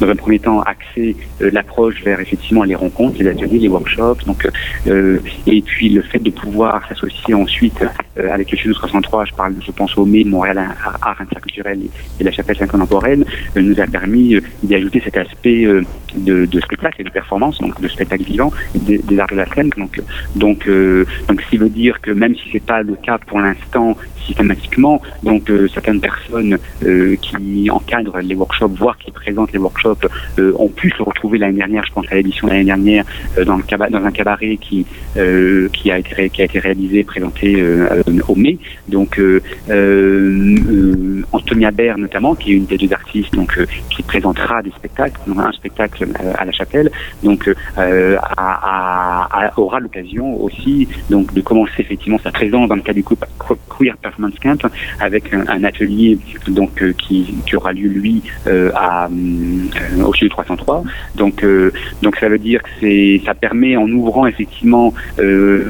dans 0.00 0.08
un 0.08 0.16
premier 0.16 0.38
temps 0.38 0.62
axé 0.62 0.86
euh, 0.96 1.25
l'approche 1.40 2.02
vers 2.02 2.20
effectivement 2.20 2.64
les 2.64 2.74
rencontres, 2.74 3.18
les 3.18 3.28
ateliers, 3.28 3.58
les 3.58 3.68
workshops. 3.68 4.24
Donc, 4.26 4.48
euh, 4.86 5.18
et 5.46 5.62
puis 5.62 5.88
le 5.90 6.02
fait 6.02 6.18
de 6.18 6.30
pouvoir 6.30 6.86
s'associer 6.88 7.34
ensuite 7.34 7.84
euh, 8.18 8.30
avec 8.32 8.50
le 8.50 8.56
CHU 8.56 8.72
303, 8.72 9.26
je 9.26 9.34
parle, 9.34 9.54
je 9.64 9.70
pense 9.72 9.96
au 9.98 10.06
mai, 10.06 10.24
Montréal 10.24 10.58
Art 11.02 11.20
Interculturel 11.20 11.80
et, 12.20 12.24
la 12.24 12.30
Chapelle 12.30 12.56
Sainte 12.56 12.70
Contemporaine, 12.70 13.24
nous 13.54 13.78
a 13.80 13.86
permis 13.86 14.36
d'y 14.62 14.74
ajouter 14.74 15.00
cet 15.04 15.16
aspect 15.16 15.64
de, 16.16 16.44
de, 16.46 16.60
spectacle 16.60 17.02
et 17.02 17.04
de 17.04 17.10
performance, 17.10 17.58
donc 17.60 17.80
de 17.80 17.88
spectacle 17.88 18.24
vivant, 18.24 18.50
des, 18.74 18.98
des 18.98 19.18
arts 19.18 19.28
de 19.30 19.36
la 19.36 19.46
scène. 19.54 19.70
Donc, 19.76 20.00
donc, 20.34 20.68
donc, 21.28 21.40
ce 21.42 21.50
qui 21.50 21.56
veut 21.56 21.68
dire 21.68 22.00
que 22.00 22.10
même 22.10 22.34
si 22.34 22.48
c'est 22.52 22.64
pas 22.64 22.82
le 22.82 22.96
cas 22.96 23.18
pour 23.18 23.40
l'instant 23.40 23.96
systématiquement. 24.26 25.00
Donc 25.22 25.48
euh, 25.50 25.68
certaines 25.72 26.00
personnes 26.00 26.58
euh, 26.84 27.16
qui 27.16 27.70
encadrent 27.70 28.18
les 28.18 28.34
workshops, 28.34 28.74
voire 28.76 28.98
qui 28.98 29.10
présentent 29.10 29.52
les 29.52 29.58
workshops, 29.58 30.06
euh, 30.38 30.52
ont 30.58 30.68
pu 30.68 30.90
se 30.90 31.02
retrouver 31.02 31.38
l'année 31.38 31.58
dernière, 31.58 31.84
je 31.86 31.92
pense 31.92 32.06
à 32.10 32.14
l'édition 32.14 32.46
de 32.46 32.52
l'année 32.52 32.64
dernière, 32.64 33.04
dans, 33.44 33.56
le 33.56 33.90
dans 33.90 34.04
un 34.04 34.10
cabaret 34.10 34.56
qui, 34.56 34.86
qui, 35.72 35.90
a 35.90 35.98
été 35.98 36.30
qui 36.30 36.42
a 36.42 36.44
été 36.44 36.58
réalisé, 36.58 37.04
présenté 37.04 37.62
au 38.28 38.34
mai. 38.34 38.58
Donc 38.88 39.20
Anthony 41.32 41.64
Habert 41.64 41.98
notamment, 41.98 42.34
qui 42.34 42.52
est 42.52 42.56
une 42.56 42.66
des 42.66 42.78
deux 42.78 42.92
artistes, 42.92 43.34
donc 43.34 43.58
qui 43.90 44.02
présentera 44.02 44.62
des 44.62 44.70
spectacles, 44.70 45.20
un 45.36 45.52
spectacle 45.52 46.06
à 46.38 46.44
la 46.44 46.52
chapelle, 46.52 46.90
donc 47.22 47.50
aura 49.56 49.80
l'occasion 49.80 50.42
aussi 50.42 50.88
donc 51.10 51.32
de 51.34 51.40
commencer 51.40 51.72
effectivement 51.78 52.18
sa 52.22 52.30
présence 52.30 52.68
dans 52.68 52.76
le 52.76 52.82
cadre 52.82 52.96
du 52.96 53.04
avec 55.00 55.32
un, 55.32 55.64
atelier 55.64 56.18
donc 56.48 56.82
euh, 56.82 56.92
qui, 56.92 57.34
qui, 57.46 57.56
aura 57.56 57.72
lieu 57.72 57.88
lui 57.88 58.22
euh, 58.46 58.70
à, 58.74 59.08
euh, 59.08 60.02
au 60.04 60.12
CHU 60.12 60.28
303 60.28 60.84
Donc, 61.16 61.44
donc 62.02 62.16
ça 62.16 62.28
veut 62.28 62.38
dire 62.38 62.62
que 62.62 62.68
c'est, 62.80 63.20
ça 63.24 63.34
permet 63.34 63.76
en 63.76 63.88
ouvrant 63.90 64.26
effectivement, 64.26 64.92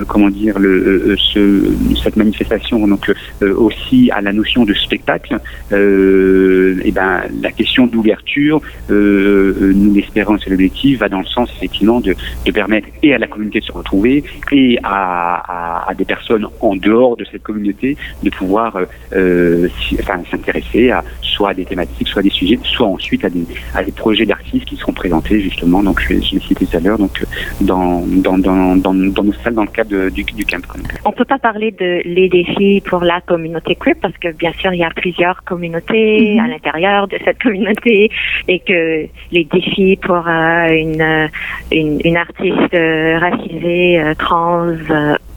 comment 0.09 0.31
dire, 0.31 0.59
le, 0.59 1.17
ce, 1.19 1.63
cette 2.03 2.17
manifestation, 2.17 2.87
donc 2.87 3.11
aussi 3.43 4.11
à 4.11 4.21
la 4.21 4.33
notion 4.33 4.65
de 4.65 4.75
spectacle, 4.75 5.39
et 5.73 6.93
ben 6.93 7.23
la 7.43 7.53
question 7.53 7.87
d'ouverture, 7.87 8.61
nous 8.89 9.95
l'espérons, 9.95 10.39
c'est 10.43 10.51
l'objectif, 10.51 11.01
va 11.01 11.09
dans 11.09 11.21
le 11.21 11.27
sens 11.27 11.51
effectivement 11.57 12.01
de, 12.01 12.15
de 12.45 12.51
permettre 12.51 12.89
et 13.03 13.15
à 13.15 13.19
la 13.19 13.27
communauté 13.27 13.61
de 13.61 13.65
se 13.65 13.73
retrouver 13.73 14.25
et 14.53 14.79
à, 14.83 15.89
à, 15.89 15.95
des 15.95 16.05
personnes 16.05 16.47
en 16.61 16.77
dehors 16.77 17.17
de 17.17 17.25
cette 17.31 17.43
communauté 17.43 17.97
de 18.23 18.31
pouvoir 18.37 18.79
euh, 19.15 19.69
enfin, 20.01 20.21
s'intéresser 20.31 20.91
à 20.91 21.03
soit 21.23 21.51
à 21.51 21.55
des 21.55 21.65
thématiques, 21.65 22.09
soit 22.09 22.21
à 22.21 22.23
des 22.23 22.31
sujets, 22.31 22.59
soit 22.63 22.87
ensuite 22.87 23.25
à 23.25 23.31
des, 23.31 23.45
à 23.75 23.83
des 23.83 23.93
projets 23.93 24.27
d'artistes 24.27 24.65
qui 24.65 24.77
seront 24.77 24.93
présentés 24.93 25.41
justement, 25.41 25.83
donc 25.83 26.01
je, 26.01 26.15
je 26.15 26.35
l'ai 26.35 26.41
cité 26.41 26.67
tout 26.67 26.77
à 26.77 26.81
l'heure, 26.81 26.99
donc 26.99 27.25
dans, 27.61 28.03
dans, 28.07 28.39
dans, 28.39 28.77
dans, 28.77 28.95
dans 28.95 29.25
nos 29.25 29.33
salles 29.35 29.55
dans 29.55 29.63
le 29.63 29.69
cadre 29.69 30.09
du, 30.11 30.25
du 30.25 30.45
camp. 30.45 30.63
On 31.05 31.13
peut 31.13 31.25
pas 31.25 31.39
parler 31.39 31.71
de 31.73 32.01
les 32.05 32.29
défis 32.29 32.83
pour 32.85 33.05
la 33.05 33.21
communauté 33.21 33.77
queer 33.77 33.95
parce 34.01 34.17
que 34.19 34.33
bien 34.33 34.53
sûr 34.61 34.73
il 34.73 34.81
y 34.81 34.85
a 34.85 34.91
plusieurs 34.91 35.45
communautés 35.45 36.37
mm-hmm. 36.37 36.45
à 36.45 36.49
l'intérieur 36.49 37.09
de 37.09 37.19
cette 37.25 37.43
communauté 37.43 38.11
et 38.49 38.61
que 38.61 39.07
les 39.33 39.45
défis 39.45 39.97
pour 39.97 40.23
euh, 40.27 40.69
une, 40.69 41.29
une, 41.73 42.01
une 42.05 42.17
artiste 42.17 42.75
euh, 42.75 43.19
racisée, 43.19 44.01
euh, 44.01 44.15
trans, 44.15 44.67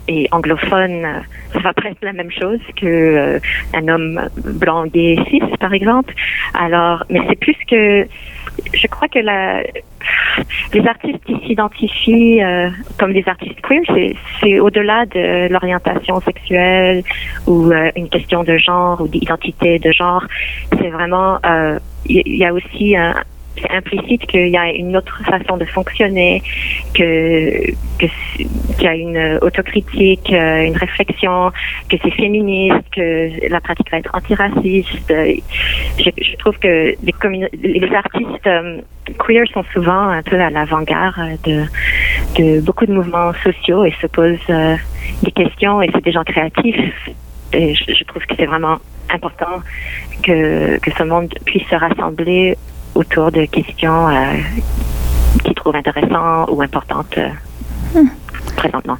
et 0.09 0.27
anglophone, 0.31 1.23
ça 1.53 1.59
va 1.59 1.69
être 1.85 2.01
la 2.01 2.13
même 2.13 2.31
chose 2.31 2.59
que 2.75 2.85
euh, 2.85 3.39
un 3.75 3.87
homme 3.87 4.27
blanc 4.37 4.87
gay 4.87 5.17
cis, 5.29 5.41
par 5.59 5.73
exemple. 5.73 6.13
Alors, 6.55 7.03
mais 7.09 7.21
c'est 7.29 7.39
plus 7.39 7.55
que 7.69 8.07
je 8.73 8.87
crois 8.87 9.07
que 9.07 9.19
la, 9.19 9.61
les 10.73 10.87
artistes 10.87 11.23
qui 11.25 11.35
s'identifient 11.45 12.43
euh, 12.43 12.69
comme 12.97 13.13
des 13.13 13.23
artistes 13.27 13.61
queer, 13.61 13.83
c'est 14.41 14.59
au-delà 14.59 15.05
de 15.05 15.47
l'orientation 15.47 16.19
sexuelle 16.21 17.03
ou 17.45 17.71
euh, 17.71 17.91
une 17.95 18.09
question 18.09 18.43
de 18.43 18.57
genre 18.57 18.99
ou 19.01 19.07
d'identité 19.07 19.77
de 19.77 19.91
genre. 19.91 20.25
C'est 20.71 20.89
vraiment, 20.89 21.37
il 22.07 22.23
y, 22.25 22.37
y, 22.39 22.45
a 22.45 22.53
aussi 22.53 22.97
un, 22.97 23.13
c'est 23.61 23.71
implicite 23.71 24.25
qu'il 24.27 24.47
y 24.47 24.57
a 24.57 24.71
une 24.71 24.95
autre 24.95 25.21
façon 25.23 25.57
de 25.57 25.65
fonctionner, 25.65 26.41
qu'il 26.93 27.75
y 28.79 28.87
a 28.87 28.95
une 28.95 29.39
autocritique, 29.41 30.31
euh, 30.31 30.65
une 30.65 30.77
réflexion, 30.77 31.51
que 31.89 31.97
c'est 32.01 32.11
féministe, 32.11 32.83
que 32.95 33.49
la 33.49 33.59
pratique 33.61 33.91
va 33.91 33.99
être 33.99 34.13
antiraciste. 34.13 35.07
Je, 35.09 36.09
je 36.17 36.35
trouve 36.37 36.57
que 36.59 36.95
les, 37.01 37.95
artistes 37.95 38.47
euh, 38.47 38.81
queer 39.17 39.45
sont 39.53 39.63
souvent 39.73 40.09
un 40.09 40.23
peu 40.23 40.39
à 40.39 40.49
l'avant-garde 40.49 41.37
de, 41.43 41.65
de 42.37 42.61
beaucoup 42.61 42.85
de 42.85 42.93
mouvements 42.93 43.33
sociaux 43.43 43.83
et 43.85 43.93
se 44.01 44.07
posent 44.07 44.37
euh, 44.49 44.75
des 45.23 45.31
questions 45.31 45.81
et 45.81 45.89
c'est 45.93 46.03
des 46.03 46.11
gens 46.11 46.23
créatifs. 46.23 47.09
Et 47.51 47.73
je, 47.73 47.93
je 47.93 48.03
trouve 48.03 48.23
que 48.25 48.35
c'est 48.35 48.45
vraiment 48.45 48.77
important 49.11 49.61
que, 50.23 50.77
que 50.79 50.91
ce 50.91 51.03
monde 51.03 51.33
puisse 51.45 51.67
se 51.67 51.75
rassembler 51.75 52.57
autour 52.96 53.31
de 53.31 53.46
questions 53.46 54.10
euh, 54.10 54.36
qu'ils 55.43 55.55
trouvent 55.55 55.75
intéressantes 55.75 56.50
ou 56.50 56.62
importantes. 56.62 57.19
Hmm 57.96 58.08
présentement. 58.56 58.98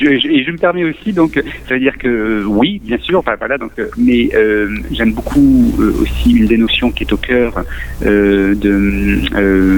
Je, 0.00 0.08
et 0.08 0.44
je 0.44 0.50
me 0.50 0.58
permets 0.58 0.84
aussi, 0.84 1.12
donc, 1.12 1.42
ça 1.68 1.74
veut 1.74 1.80
dire 1.80 1.96
que 1.98 2.08
euh, 2.08 2.44
oui, 2.46 2.80
bien 2.84 2.98
sûr, 2.98 3.18
enfin, 3.18 3.34
voilà, 3.38 3.56
donc, 3.58 3.72
euh, 3.78 3.88
mais 3.96 4.30
euh, 4.34 4.68
j'aime 4.92 5.12
beaucoup 5.12 5.74
aussi 6.00 6.32
une 6.32 6.46
des 6.46 6.58
notions 6.58 6.90
qui 6.90 7.04
est 7.04 7.12
au 7.12 7.16
cœur 7.16 7.64
de, 8.02 8.54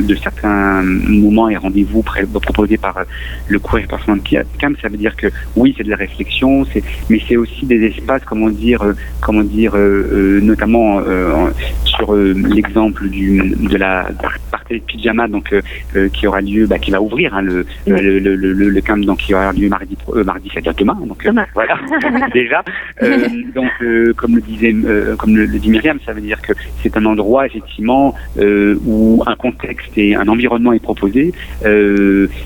de 0.02 0.14
certains 0.16 0.82
moments 0.82 1.48
et 1.48 1.56
rendez-vous 1.56 2.02
proposés 2.02 2.76
par 2.76 3.04
le 3.48 3.58
Queer 3.58 3.84
Enforcement 3.84 4.18
Camp. 4.60 4.74
Ça 4.82 4.88
veut 4.88 4.96
dire 4.96 5.16
que 5.16 5.28
oui, 5.56 5.74
c'est 5.76 5.84
de 5.84 5.90
la 5.90 5.96
réflexion, 5.96 6.64
c'est, 6.72 6.82
mais 7.08 7.20
c'est 7.28 7.36
aussi 7.36 7.66
des 7.66 7.84
espaces, 7.84 8.22
comment 8.24 8.50
dire, 8.50 8.82
comment 9.20 9.42
dire, 9.42 9.76
notamment 9.76 11.00
sur 11.84 12.14
l'exemple 12.14 13.08
du 13.08 13.38
de 13.38 13.76
la 13.76 14.08
partie 14.50 14.74
de 14.74 14.84
pyjama, 14.84 15.28
donc 15.28 15.54
qui 16.12 16.26
aura 16.26 16.40
lieu, 16.40 16.66
bah, 16.66 16.78
qui 16.78 16.90
va 16.90 17.00
ouvrir 17.00 17.34
hein, 17.34 17.42
le, 17.42 17.66
le, 17.86 18.18
le, 18.18 18.34
le, 18.36 18.52
le 18.52 18.80
camp 18.80 18.96
donc 19.08 19.18
qui 19.20 19.34
aura 19.34 19.52
lieu 19.52 19.68
mardi, 19.70 19.96
euh, 20.14 20.22
mardi 20.22 20.50
c'est-à-dire 20.52 20.74
demain. 20.74 20.98
Donc 21.06 21.24
euh, 21.24 21.32
voilà, 21.54 21.78
déjà. 22.34 22.62
Euh, 23.02 23.26
donc 23.54 23.72
comme 24.16 24.36
le 24.36 24.42
disait, 24.42 24.74
comme 25.16 25.34
le, 25.34 25.46
dit 25.46 25.70
Myriam, 25.70 25.98
ça 26.04 26.12
veut 26.12 26.20
dire 26.20 26.40
que 26.42 26.52
c'est 26.82 26.94
un 26.96 27.04
endroit 27.06 27.46
effectivement 27.46 28.14
où 28.36 29.22
un 29.26 29.34
contexte 29.34 29.96
et 29.96 30.14
un 30.14 30.28
environnement 30.28 30.72
est 30.72 30.82
proposé, 30.90 31.32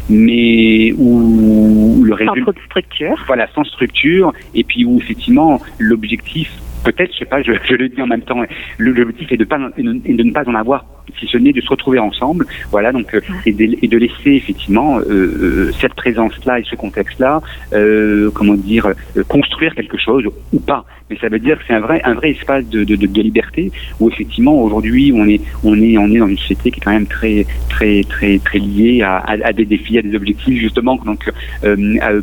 mais 0.09 0.92
où 0.97 2.02
le 2.04 2.14
résultat 2.14 2.35
sans 2.37 2.42
trop 2.42 2.52
de 2.52 2.64
structure. 2.66 3.25
Voilà, 3.26 3.49
sans 3.54 3.64
structure, 3.64 4.33
et 4.54 4.62
puis 4.62 4.85
où 4.85 4.99
effectivement 4.99 5.61
l'objectif 5.78 6.50
peut-être, 6.84 7.12
je 7.12 7.18
sais 7.18 7.24
pas, 7.24 7.42
je, 7.42 7.52
je, 7.64 7.74
le 7.74 7.88
dis 7.88 8.00
en 8.00 8.06
même 8.06 8.22
temps, 8.22 8.42
l'objectif 8.78 9.32
est 9.32 9.36
de, 9.36 9.44
pas, 9.44 9.58
de 9.58 9.82
ne 9.82 10.32
pas 10.32 10.48
en 10.48 10.54
avoir 10.54 10.84
si 11.18 11.26
ce 11.26 11.38
n'est 11.38 11.52
de 11.52 11.60
se 11.60 11.68
retrouver 11.68 11.98
ensemble, 11.98 12.46
voilà, 12.70 12.92
donc 12.92 13.14
euh, 13.14 13.20
et, 13.46 13.52
de, 13.52 13.76
et, 13.82 13.88
de, 13.88 13.98
laisser 13.98 14.32
effectivement 14.32 14.98
euh, 14.98 15.02
euh 15.10 15.72
cette 15.80 15.94
présence-là 15.94 16.60
et 16.60 16.64
ce 16.64 16.76
contexte-là, 16.76 17.40
euh, 17.72 18.30
comment 18.32 18.54
dire, 18.54 18.86
euh, 19.16 19.22
construire 19.24 19.74
quelque 19.74 19.98
chose 19.98 20.24
ou 20.52 20.60
pas. 20.60 20.84
Mais 21.10 21.18
ça 21.18 21.28
veut 21.28 21.38
dire 21.38 21.58
que 21.58 21.64
c'est 21.66 21.74
un 21.74 21.80
vrai, 21.80 22.00
un 22.04 22.14
vrai 22.14 22.30
espace 22.30 22.64
de, 22.66 22.84
de, 22.84 22.96
de, 22.96 23.22
liberté 23.22 23.70
où 24.00 24.08
effectivement 24.08 24.54
aujourd'hui 24.62 25.12
on 25.14 25.26
est, 25.26 25.40
on 25.62 25.80
est, 25.80 25.98
on 25.98 26.10
est 26.10 26.18
dans 26.18 26.28
une 26.28 26.38
société 26.38 26.70
qui 26.70 26.80
est 26.80 26.82
quand 26.82 26.92
même 26.92 27.06
très, 27.06 27.46
très, 27.68 28.02
très, 28.08 28.38
très 28.38 28.58
liée 28.58 29.02
à, 29.02 29.16
à, 29.16 29.32
à 29.44 29.52
des 29.52 29.64
défis, 29.64 29.98
à 29.98 30.02
des 30.02 30.14
objectifs 30.14 30.58
justement. 30.58 30.98
Donc, 31.04 31.30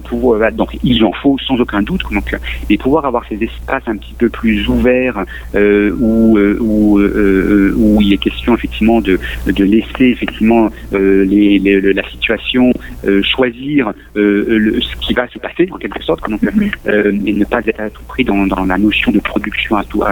pour, 0.06 0.38
donc 0.54 0.78
il 0.84 1.04
en 1.04 1.12
faut 1.14 1.38
sans 1.40 1.60
aucun 1.60 1.82
doute. 1.82 2.02
Donc, 2.12 2.36
et 2.70 2.78
pouvoir 2.78 3.06
avoir 3.06 3.26
ces 3.28 3.42
espaces 3.44 3.84
un 3.88 3.98
petit 3.98 4.14
peu 4.18 4.30
plus 4.30 4.49
ouverts 4.68 5.26
où, 5.56 6.38
où, 6.38 7.00
où 7.00 8.02
il 8.02 8.14
est 8.14 8.18
question 8.18 8.56
effectivement 8.56 9.02
de, 9.02 9.20
de 9.48 9.64
laisser 9.64 10.06
effectivement 10.06 10.70
euh, 10.94 11.26
les, 11.26 11.60
les, 11.60 11.94
la 11.94 12.08
situation 12.10 12.72
euh, 13.06 13.22
choisir 13.24 13.94
euh, 14.16 14.46
le, 14.48 14.82
ce 14.82 14.96
qui 14.98 15.14
va 15.14 15.28
se 15.28 15.40
passer 15.40 15.68
en 15.72 15.78
quelque 15.78 16.04
sorte, 16.04 16.30
donc, 16.30 16.42
euh, 16.88 17.12
et 17.26 17.34
ne 17.34 17.46
pas 17.46 17.62
être 17.66 17.80
à 17.80 17.90
tout 17.90 18.04
prix 18.08 18.24
dans, 18.24 18.48
dans 18.48 18.66
la 18.66 18.78
notion 18.78 19.12
de 19.12 19.20
production 19.20 19.78
à 19.78 19.84
tout, 19.84 20.04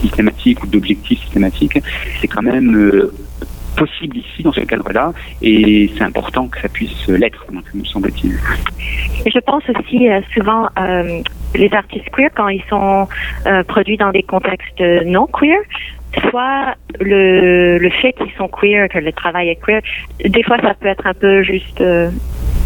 systématique 0.00 0.62
ou 0.62 0.66
d'objectif 0.66 1.20
systématique, 1.20 1.78
c'est 2.20 2.28
quand 2.28 2.42
même 2.42 3.10
possible 3.76 4.18
ici 4.18 4.42
dans 4.42 4.52
ce 4.52 4.60
cadre-là 4.60 5.12
et 5.40 5.90
c'est 5.96 6.04
important 6.04 6.48
que 6.48 6.60
ça 6.60 6.68
puisse 6.68 7.08
l'être, 7.08 7.46
me 7.50 7.84
semble-t-il. 7.84 8.38
Et 9.24 9.30
je 9.30 9.38
pense 9.40 9.62
aussi 9.68 10.08
souvent 10.34 10.68
euh, 10.78 11.22
les 11.54 11.72
artistes 11.72 12.08
queer 12.10 12.30
quand 12.34 12.48
ils 12.48 12.64
sont 12.68 13.08
euh, 13.46 13.62
produits 13.64 13.96
dans 13.96 14.10
des 14.10 14.22
contextes 14.22 14.80
non 14.80 15.26
queer 15.26 15.58
soit 16.30 16.74
le, 17.00 17.78
le 17.78 17.90
fait 17.90 18.12
qu'ils 18.12 18.32
sont 18.36 18.48
queer, 18.48 18.88
que 18.88 18.98
le 18.98 19.12
travail 19.12 19.48
est 19.48 19.56
queer, 19.64 19.80
des 20.24 20.42
fois 20.42 20.58
ça 20.60 20.74
peut 20.74 20.88
être 20.88 21.06
un 21.06 21.14
peu 21.14 21.42
juste, 21.42 21.80
euh, 21.80 22.10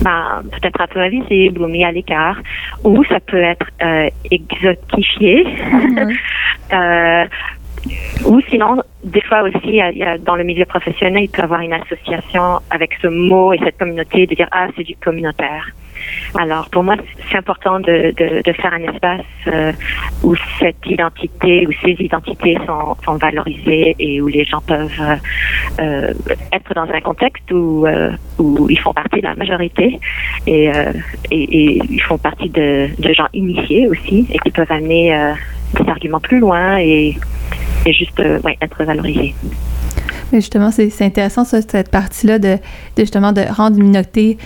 ben, 0.03 0.43
peut-être 0.53 0.81
un 0.81 0.87
peu 0.87 1.01
invisible 1.01 1.63
ou 1.63 1.69
mis 1.69 1.85
à 1.85 1.93
l'écart, 1.93 2.39
ou 2.85 3.05
ça 3.05 3.21
peut 3.21 3.43
être 3.43 3.67
euh, 3.83 4.09
exotifié. 4.31 5.45
Mm-hmm. 5.45 6.17
euh, 6.73 7.25
ou 8.25 8.41
sinon, 8.49 8.83
des 9.05 9.21
fois 9.23 9.43
aussi, 9.43 9.81
dans 10.21 10.37
le 10.37 10.45
milieu 10.45 10.65
professionnel, 10.65 11.25
il 11.25 11.29
peut 11.29 11.43
y 11.43 11.45
avoir 11.45 11.61
une 11.61 11.73
association 11.73 12.61
avec 12.71 12.91
ce 13.01 13.07
mot 13.07 13.53
et 13.53 13.59
cette 13.59 13.79
communauté 13.79 14.27
de 14.27 14.35
dire 14.35 14.49
ah 14.53 14.69
c'est 14.77 14.85
du 14.85 14.97
communautaire. 14.97 15.67
Alors 16.35 16.69
pour 16.71 16.83
moi, 16.83 16.97
c'est 17.31 17.39
important 17.39 17.81
de, 17.81 18.13
de, 18.17 18.53
faire 18.53 18.73
un 18.73 18.83
espace 18.93 19.25
euh, 19.47 19.73
où 20.23 20.35
cette 20.59 20.85
identité, 20.87 21.67
où 21.67 21.73
ces 21.85 21.97
identités 21.99 22.59
sont, 22.67 23.17
valorisées 23.17 23.97
et 23.99 24.21
où 24.21 24.29
les 24.29 24.45
gens 24.45 24.61
peuvent 24.61 25.19
euh, 25.81 26.13
être 26.53 26.75
dans 26.75 26.89
un 26.93 27.01
contexte 27.01 27.51
où, 27.51 27.87
euh, 27.87 28.13
où 28.39 28.69
ils 28.69 28.79
font 28.79 28.93
partie 28.93 29.21
de 29.21 29.27
la 29.27 29.35
majorité 29.35 29.99
et, 30.47 30.67
et, 30.67 30.73
et 31.31 31.83
ils 31.89 32.03
font 32.03 32.19
partie 32.19 32.51
de, 32.51 32.89
de, 32.99 33.13
gens 33.13 33.29
initiés 33.33 33.89
aussi 33.89 34.27
et 34.33 34.39
qui 34.39 34.51
peuvent 34.51 34.71
amener 34.71 35.35
des 35.75 35.89
arguments 35.89 36.21
plus 36.21 36.41
loin 36.41 36.77
et, 36.79 37.17
juste 37.93 38.19
ouais, 38.19 38.57
être 38.61 38.85
valorisés. 38.85 39.35
Mais 40.33 40.41
justement, 40.41 40.71
c'est 40.71 41.03
intéressant 41.03 41.45
cette 41.45 41.91
partie-là 41.91 42.39
de, 42.39 42.49
de, 42.49 42.59
justement 42.99 43.33
de 43.33 43.43
rendre 43.43 43.77
une 43.77 43.85
minorité 43.85 44.39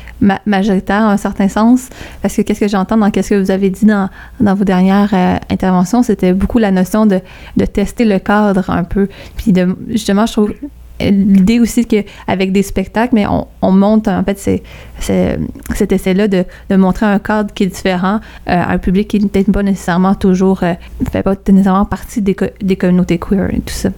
majoritaire 0.45 1.03
en 1.03 1.11
un 1.11 1.17
certain 1.17 1.49
sens, 1.49 1.89
parce 2.21 2.37
que 2.37 2.43
qu'est-ce 2.43 2.61
que 2.61 2.69
j'entends 2.69 2.99
dans 2.99 3.11
qu'est-ce 3.11 3.31
que 3.31 3.41
vous 3.41 3.51
avez 3.51 3.71
dit 3.71 3.87
dans, 3.87 4.11
dans 4.41 4.55
vos 4.55 4.65
dernières 4.65 5.15
euh, 5.15 5.37
interventions, 5.49 6.03
c'était 6.03 6.35
beaucoup 6.35 6.59
la 6.59 6.71
notion 6.71 7.07
de, 7.07 7.21
de 7.57 7.65
tester 7.65 8.05
le 8.05 8.19
cadre 8.19 8.69
un 8.69 8.85
peu. 8.85 9.09
Puis 9.37 9.53
de, 9.53 9.75
justement, 9.89 10.27
je 10.27 10.33
trouve 10.33 10.53
l'idée 11.01 11.61
aussi 11.61 11.87
qu'avec 11.87 12.53
des 12.53 12.63
spectacles, 12.63 13.15
mais 13.15 13.27
on, 13.27 13.47
on 13.63 13.73
monte, 13.73 14.09
en 14.09 14.23
fait, 14.25 14.39
c'est, 14.39 14.63
cet 15.75 15.93
essai-là 15.93 16.29
de, 16.29 16.45
montrer 16.77 17.07
un 17.07 17.19
cadre 17.19 17.53
qui 17.55 17.65
est 17.65 17.69
différent 17.69 18.21
à 18.47 18.73
un 18.73 18.79
public 18.79 19.09
qui 19.09 19.19
n'est 19.19 19.29
peut-être 19.29 19.51
pas 19.51 19.63
nécessairement 19.63 20.15
toujours, 20.15 20.59
fait 20.59 21.23
pas 21.23 21.35
nécessairement 21.49 21.87
partie 21.87 22.23
des, 22.23 22.37
des 22.63 22.77
communautés 22.77 23.19
queer 23.19 23.49
et 23.53 23.61
tout 23.61 23.75
ça. 23.75 23.91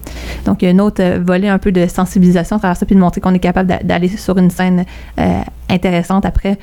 Donc, 0.45 0.63
il 0.63 0.69
y 0.69 0.69
a 0.71 0.75
un 0.75 0.79
autre 0.79 1.19
volet 1.19 1.49
un 1.49 1.59
peu 1.59 1.73
de 1.73 1.87
sensibilisation 1.87 2.57
à 2.57 2.59
travers 2.61 2.77
ça, 2.77 2.87
puis 2.87 2.95
de 2.95 3.01
montrer 3.01 3.21
qu'on 3.21 3.35
est 3.35 3.41
capable 3.41 3.79
d'aller 3.85 4.09
sur 4.09 4.39
une 4.39 4.51
scène 4.51 4.85
intéressante 5.69 6.25
après 6.25 6.59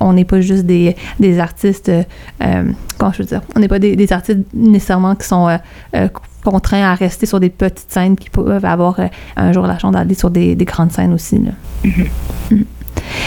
on 0.00 0.12
n'est 0.12 0.24
pas 0.24 0.40
juste 0.40 0.64
des, 0.64 0.96
des 1.20 1.38
artistes, 1.38 1.88
euh, 1.88 2.64
comment 2.98 3.12
je 3.12 3.18
veux 3.18 3.24
dire, 3.24 3.42
on 3.56 3.60
n'est 3.60 3.68
pas 3.68 3.78
des, 3.78 4.12
artistes 4.12 4.40
nécessairement 4.54 5.14
qui 5.14 5.26
sont 5.26 5.48
euh, 5.48 5.56
euh, 5.96 6.08
contraints 6.42 6.82
à 6.82 6.94
rester 6.94 7.26
sur 7.26 7.40
des 7.40 7.50
petites 7.50 7.90
scènes 7.90 8.16
qui 8.16 8.30
peuvent 8.30 8.64
avoir 8.64 9.00
euh, 9.00 9.06
un 9.36 9.52
jour 9.52 9.66
la 9.66 9.78
chance 9.78 9.92
d'aller 9.92 10.14
sur 10.14 10.30
des, 10.30 10.54
des, 10.54 10.64
grandes 10.64 10.92
scènes 10.92 11.12
aussi. 11.12 11.38
Là. 11.38 11.52
Mm-hmm. 11.84 12.08
Mm-hmm. 12.50 12.64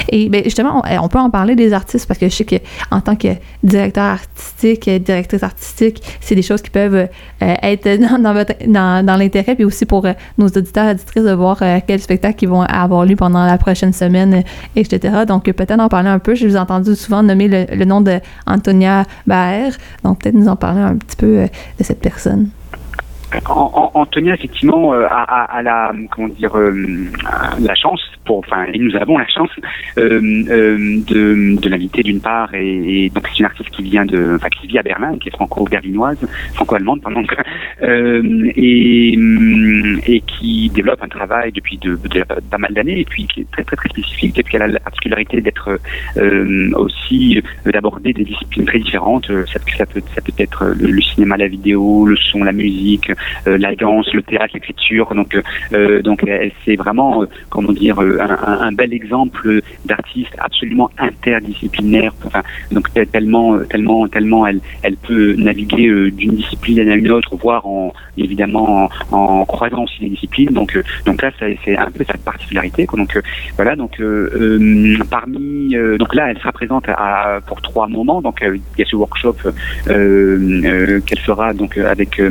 Et 0.09 0.29
bien, 0.29 0.41
justement, 0.43 0.83
on, 1.01 1.07
peut 1.07 1.19
en 1.19 1.29
parler 1.29 1.55
des 1.55 1.73
artistes 1.73 2.07
parce 2.07 2.19
que 2.19 2.29
je 2.29 2.35
sais 2.35 2.45
qu'en 2.45 3.01
tant 3.01 3.15
que 3.15 3.29
directeur 3.63 4.03
artistique, 4.03 4.89
directrice 4.89 5.43
artistique, 5.43 6.03
c'est 6.21 6.35
des 6.35 6.41
choses 6.41 6.61
qui 6.61 6.69
peuvent 6.69 6.95
euh, 6.95 7.07
être 7.39 7.87
dans, 8.67 9.03
dans, 9.03 9.15
l'intérêt, 9.15 9.55
puis 9.55 9.65
aussi 9.65 9.85
pour 9.85 10.05
euh, 10.05 10.13
nos 10.37 10.47
auditeurs 10.47 10.87
et 10.87 10.91
auditrices 10.91 11.23
de 11.23 11.33
voir 11.33 11.57
euh, 11.61 11.79
quels 11.85 12.01
spectacles 12.01 12.43
ils 12.43 12.49
vont 12.49 12.61
avoir 12.61 13.05
lieu 13.05 13.15
pendant 13.15 13.45
la 13.45 13.57
prochaine 13.57 13.93
semaine, 13.93 14.43
etc. 14.75 15.23
Donc, 15.27 15.45
peut-être 15.45 15.79
en 15.79 15.89
parler 15.89 16.09
un 16.09 16.19
peu. 16.19 16.35
Je 16.35 16.47
vous 16.47 16.55
ai 16.55 16.59
entendu 16.59 16.95
souvent 16.95 17.23
nommer 17.23 17.47
le, 17.47 17.85
nom 17.85 18.01
de 18.01 18.19
Antonia 18.47 19.05
Baer. 19.27 19.71
Donc, 20.03 20.21
peut-être 20.21 20.35
nous 20.35 20.47
en 20.47 20.55
parler 20.55 20.81
un 20.81 20.95
petit 20.95 21.15
peu 21.15 21.47
de 21.79 21.83
cette 21.83 21.99
personne. 21.99 22.49
Antonia 23.45 24.33
effectivement 24.33 24.93
euh, 24.93 25.07
a, 25.09 25.61
la 25.61 25.93
comment 26.11 26.27
dire 26.27 26.55
euh, 26.57 27.09
la 27.59 27.75
chance 27.75 28.01
pour 28.25 28.39
enfin 28.39 28.65
et 28.73 28.79
nous 28.79 28.95
avons 28.95 29.17
la 29.17 29.27
chance 29.27 29.49
euh, 29.97 30.19
de, 30.19 31.59
de 31.59 31.69
l'inviter 31.69 32.03
d'une 32.03 32.21
part 32.21 32.53
et, 32.53 33.11
donc 33.13 33.27
c'est 33.27 33.39
une 33.39 33.45
artiste 33.45 33.69
qui 33.69 33.83
vient 33.83 34.05
de 34.05 34.35
enfin 34.35 34.49
qui 34.49 34.67
vit 34.67 34.79
à 34.79 34.83
Berlin 34.83 35.17
qui 35.19 35.29
est 35.29 35.31
franco-berlinoise 35.31 36.17
franco-allemande 36.53 37.01
pardon 37.01 37.23
et 37.81 39.19
et 40.07 40.21
qui 40.21 40.69
développe 40.73 41.03
un 41.03 41.07
travail 41.07 41.51
depuis 41.51 41.77
de, 41.77 41.97
pas 42.49 42.57
mal 42.57 42.73
d'années 42.73 42.99
et 43.01 43.05
puis 43.05 43.27
qui 43.27 43.41
est 43.41 43.51
très 43.51 43.63
très 43.63 43.75
très 43.75 43.89
spécifique 43.89 44.35
peut-être 44.35 44.49
qu'elle 44.49 44.61
a 44.61 44.67
la 44.67 44.79
particularité 44.79 45.41
d'être 45.41 45.79
aussi 46.75 47.41
d'aborder 47.65 48.13
des 48.13 48.23
disciplines 48.23 48.65
très 48.65 48.79
différentes. 48.79 49.27
Ça, 49.27 49.59
ça 49.77 49.85
peut 49.85 50.01
ça 50.13 50.21
peut 50.21 50.33
être 50.37 50.73
le 50.77 51.01
cinéma 51.01 51.37
la 51.37 51.47
vidéo 51.47 52.05
le 52.05 52.15
son 52.15 52.43
la 52.43 52.51
musique 52.51 53.09
euh, 53.09 53.15
la 53.45 53.75
danse, 53.75 54.11
le 54.13 54.21
théâtre, 54.21 54.53
l'écriture. 54.53 55.13
Donc, 55.15 55.37
euh, 55.73 56.01
donc 56.01 56.23
c'est 56.63 56.75
vraiment, 56.75 57.23
euh, 57.23 57.25
comment 57.49 57.71
dire, 57.71 57.99
un, 57.99 58.61
un 58.61 58.71
bel 58.71 58.93
exemple 58.93 59.61
d'artiste 59.85 60.35
absolument 60.37 60.89
interdisciplinaire. 60.97 62.13
Enfin, 62.25 62.41
donc 62.71 62.89
tellement, 63.11 63.59
tellement, 63.69 64.07
tellement, 64.07 64.47
elle, 64.47 64.59
elle 64.83 64.97
peut 64.97 65.35
naviguer 65.37 66.11
d'une 66.11 66.35
discipline 66.35 66.89
à 66.89 66.95
une 66.95 67.11
autre, 67.11 67.35
voire 67.35 67.65
en 67.65 67.93
évidemment 68.17 68.89
en, 69.11 69.45
croisant 69.45 69.83
aussi 69.83 70.01
les 70.01 70.09
disciplines. 70.09 70.49
Donc, 70.49 70.77
donc 71.05 71.21
là, 71.21 71.31
c'est 71.39 71.77
un 71.77 71.91
peu 71.91 72.03
sa 72.03 72.17
particularité. 72.17 72.87
Donc 72.93 73.19
voilà. 73.55 73.75
Donc 73.75 74.01
parmi, 75.09 75.75
donc 75.99 76.15
là, 76.15 76.31
elle 76.31 76.37
sera 76.39 76.51
présente 76.51 76.85
pour 77.47 77.61
trois 77.61 77.87
moments. 77.87 78.21
Donc 78.21 78.43
il 78.43 78.61
y 78.77 78.81
a 78.81 78.85
ce 78.85 78.95
workshop 78.95 79.35
qu'elle 79.85 81.19
fera 81.19 81.53
donc 81.53 81.77
avec 81.77 82.21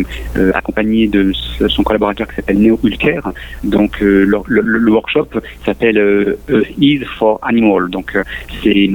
accompagné 0.74 1.06
de 1.06 1.32
son 1.68 1.82
collaborateur 1.82 2.26
qui 2.28 2.34
s'appelle 2.36 2.58
Neo 2.58 2.78
Ulker. 2.82 3.20
Donc 3.62 4.02
euh, 4.02 4.24
le, 4.46 4.90
workshop 4.90 5.28
s'appelle 5.64 5.98
euh, 5.98 6.36
Ease 6.78 7.04
for 7.18 7.38
Animal. 7.42 7.90
Donc 7.90 8.16
euh, 8.16 8.24
c'est 8.62 8.90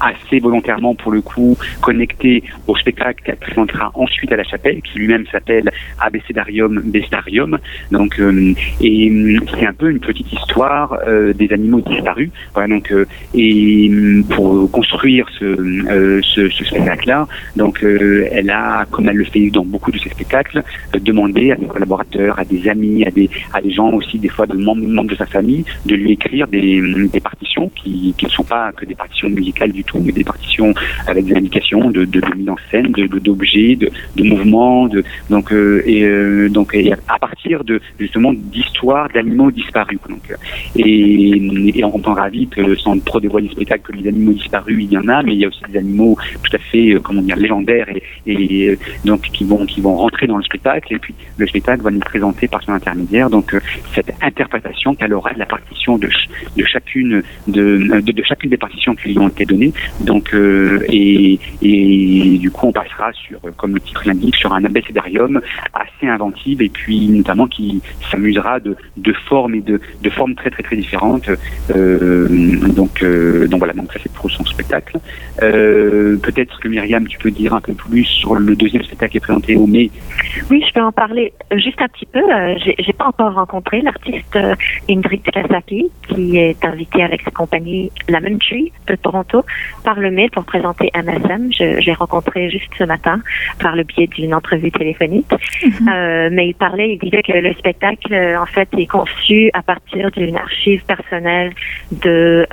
assez 0.00 0.38
volontairement 0.40 0.94
pour 0.94 1.12
le 1.12 1.20
coup 1.20 1.56
connecté 1.80 2.44
au 2.66 2.76
spectacle 2.76 3.22
qu'elle 3.24 3.36
présentera 3.36 3.90
ensuite 3.94 4.30
à 4.32 4.36
la 4.36 4.44
chapelle, 4.44 4.80
qui 4.82 4.98
lui-même 4.98 5.24
s'appelle 5.32 5.70
Abécédarium 6.00 6.80
Bestarium. 6.84 7.58
Donc 7.90 8.20
et 8.80 9.36
c'est 9.52 9.66
un 9.66 9.72
peu 9.72 9.90
une 9.90 10.00
petite 10.00 10.32
histoire 10.32 10.98
des 11.34 11.52
animaux 11.52 11.80
disparus. 11.80 12.30
Voilà, 12.52 12.74
donc 12.74 12.92
et 13.34 13.90
pour 14.30 14.70
construire 14.70 15.26
ce, 15.38 16.20
ce, 16.22 16.48
ce 16.48 16.64
spectacle-là, 16.64 17.26
donc 17.56 17.82
elle 17.82 18.50
a, 18.50 18.86
comme 18.90 19.08
elle 19.08 19.16
le 19.16 19.24
fait 19.24 19.50
dans 19.50 19.64
beaucoup 19.64 19.90
de 19.90 19.98
ses 19.98 20.10
spectacles, 20.10 20.62
demander 20.98 21.52
à 21.52 21.56
des 21.56 21.66
collaborateurs, 21.66 22.38
à 22.38 22.44
des 22.44 22.68
amis, 22.68 23.04
à 23.04 23.10
des, 23.10 23.28
à 23.52 23.60
des 23.60 23.70
gens 23.70 23.90
aussi, 23.92 24.18
des 24.18 24.28
fois 24.28 24.46
de 24.46 24.54
membres, 24.56 25.04
de 25.04 25.16
sa 25.16 25.26
famille, 25.26 25.64
de 25.86 25.94
lui 25.94 26.12
écrire 26.12 26.46
des, 26.48 26.80
des 27.08 27.20
partitions 27.20 27.70
qui, 27.74 28.14
qui 28.16 28.26
ne 28.26 28.30
sont 28.30 28.44
pas 28.44 28.72
que 28.72 28.84
des 28.84 28.94
partitions 28.94 29.28
musicales 29.28 29.72
du 29.72 29.84
tout, 29.84 30.00
mais 30.00 30.12
des 30.12 30.24
partitions 30.24 30.74
avec 31.06 31.24
des 31.24 31.34
indications 31.34 31.90
de, 31.90 32.04
de, 32.04 32.20
de 32.20 32.36
mise 32.36 32.48
en 32.48 32.56
scène, 32.70 32.92
d'objets, 32.92 33.76
de, 33.76 33.90
de, 34.16 34.22
mouvements, 34.24 34.86
de, 34.86 35.04
donc, 35.30 35.52
euh, 35.52 35.82
et, 35.86 36.04
euh, 36.04 36.48
donc, 36.48 36.76
à 37.08 37.18
partir 37.18 37.64
de, 37.64 37.80
justement, 37.98 38.32
d'histoires 38.32 39.08
d'animaux 39.12 39.50
disparus. 39.50 39.98
Donc, 40.08 40.34
et, 40.76 41.78
et 41.78 41.84
on 41.84 41.90
comprendra 41.90 42.28
vite, 42.28 42.54
sans 42.78 42.98
trop 43.00 43.20
dévoiler 43.20 43.48
le 43.48 43.52
spectacle, 43.52 43.82
que 43.84 43.96
les 43.96 44.08
animaux 44.08 44.32
disparus, 44.32 44.78
il 44.80 44.92
y 44.92 44.98
en 44.98 45.08
a, 45.08 45.22
mais 45.22 45.34
il 45.34 45.40
y 45.40 45.44
a 45.44 45.48
aussi 45.48 45.60
des 45.70 45.78
animaux 45.78 46.16
tout 46.42 46.56
à 46.56 46.58
fait, 46.58 46.94
euh, 46.94 47.00
comment 47.00 47.22
dire, 47.22 47.36
légendaires 47.36 47.86
et, 47.88 48.02
et 48.26 48.78
donc 49.04 49.22
qui 49.22 49.44
vont, 49.44 49.64
qui 49.66 49.80
vont 49.80 49.96
rentrer 49.96 50.26
dans 50.26 50.36
le 50.36 50.42
spectacle 50.42 50.83
et 50.92 50.98
puis 50.98 51.14
le 51.36 51.46
spectacle 51.46 51.82
va 51.82 51.90
nous 51.90 52.00
présenter 52.00 52.48
par 52.48 52.62
son 52.62 52.72
intermédiaire 52.72 53.30
donc 53.30 53.54
euh, 53.54 53.60
cette 53.94 54.12
interprétation 54.22 54.94
qu'elle 54.94 55.14
aura 55.14 55.32
de 55.32 55.38
la 55.38 55.46
partition 55.46 55.98
de, 55.98 56.08
de 56.56 56.64
chacune 56.64 57.22
de, 57.46 58.00
de, 58.00 58.22
chacune 58.22 58.50
des 58.50 58.56
partitions 58.56 58.94
qui 58.94 59.10
lui 59.10 59.18
ont 59.18 59.28
été 59.28 59.44
données. 59.44 59.72
Donc 60.00 60.34
euh, 60.34 60.80
et, 60.88 61.38
et 61.62 62.38
du 62.38 62.50
coup 62.50 62.68
on 62.68 62.72
passera 62.72 63.12
sur, 63.12 63.38
comme 63.56 63.74
le 63.74 63.80
titre 63.80 64.02
l'indique, 64.06 64.36
sur 64.36 64.52
un 64.52 64.64
abécédarium 64.64 65.40
assez 65.72 66.06
inventive 66.06 66.62
et 66.62 66.68
puis 66.68 67.08
notamment 67.08 67.46
qui 67.46 67.82
s'amusera 68.10 68.60
de, 68.60 68.76
de 68.96 69.12
formes 69.28 69.54
et 69.54 69.60
de, 69.60 69.80
de 70.02 70.10
formes 70.10 70.34
très 70.34 70.50
très 70.50 70.62
très 70.62 70.76
différentes. 70.76 71.28
Euh, 71.74 72.28
donc 72.68 73.04
donc 73.04 73.58
voilà 73.58 73.74
donc 73.74 73.92
ça 73.92 73.98
c'est 74.02 74.12
pour 74.12 74.30
son 74.30 74.44
spectacle. 74.44 74.98
Peut-être 75.38 76.60
que 76.60 76.68
Myriam 76.68 77.06
tu 77.06 77.18
peux 77.18 77.30
dire 77.30 77.54
un 77.54 77.60
peu 77.60 77.74
plus 77.74 78.04
sur 78.04 78.34
le 78.34 78.56
deuxième 78.56 78.82
spectacle 78.82 79.12
qui 79.12 79.18
est 79.18 79.20
présenté 79.20 79.56
au 79.56 79.66
mai. 79.66 79.90
Oui, 80.50 80.63
je 80.66 80.72
peux 80.72 80.82
en 80.82 80.92
parler 80.92 81.32
juste 81.52 81.80
un 81.80 81.88
petit 81.88 82.06
peu. 82.06 82.20
Euh, 82.20 82.54
j'ai 82.78 82.92
pas 82.92 83.06
encore 83.06 83.34
rencontré 83.34 83.80
l'artiste 83.80 84.36
euh, 84.36 84.54
Ingrid 84.88 85.22
Kasaki, 85.22 85.90
qui 86.08 86.38
est 86.38 86.64
invitée 86.64 87.02
avec 87.02 87.22
sa 87.22 87.30
compagnie 87.30 87.90
Lemon 88.08 88.38
Tree 88.38 88.72
de 88.86 88.94
Toronto 88.96 89.44
par 89.84 89.98
le 89.98 90.10
mail 90.10 90.30
pour 90.30 90.44
présenter 90.44 90.90
MSM. 90.94 91.52
Je, 91.52 91.84
l'ai 91.84 91.92
rencontré 91.92 92.50
juste 92.50 92.70
ce 92.78 92.84
matin 92.84 93.20
par 93.60 93.76
le 93.76 93.82
biais 93.84 94.06
d'une 94.06 94.34
entrevue 94.34 94.70
téléphonique. 94.70 95.30
Mm-hmm. 95.30 95.92
euh, 95.92 96.28
mais 96.32 96.48
il 96.48 96.54
parlait, 96.54 96.92
il 96.92 96.98
disait 96.98 97.22
que 97.22 97.32
le 97.32 97.52
spectacle, 97.54 98.14
en 98.14 98.46
fait, 98.46 98.68
est 98.76 98.86
conçu 98.86 99.50
à 99.52 99.62
partir 99.62 100.10
d'une 100.10 100.36
archive 100.36 100.84
personnelle 100.84 101.52
de 101.92 102.46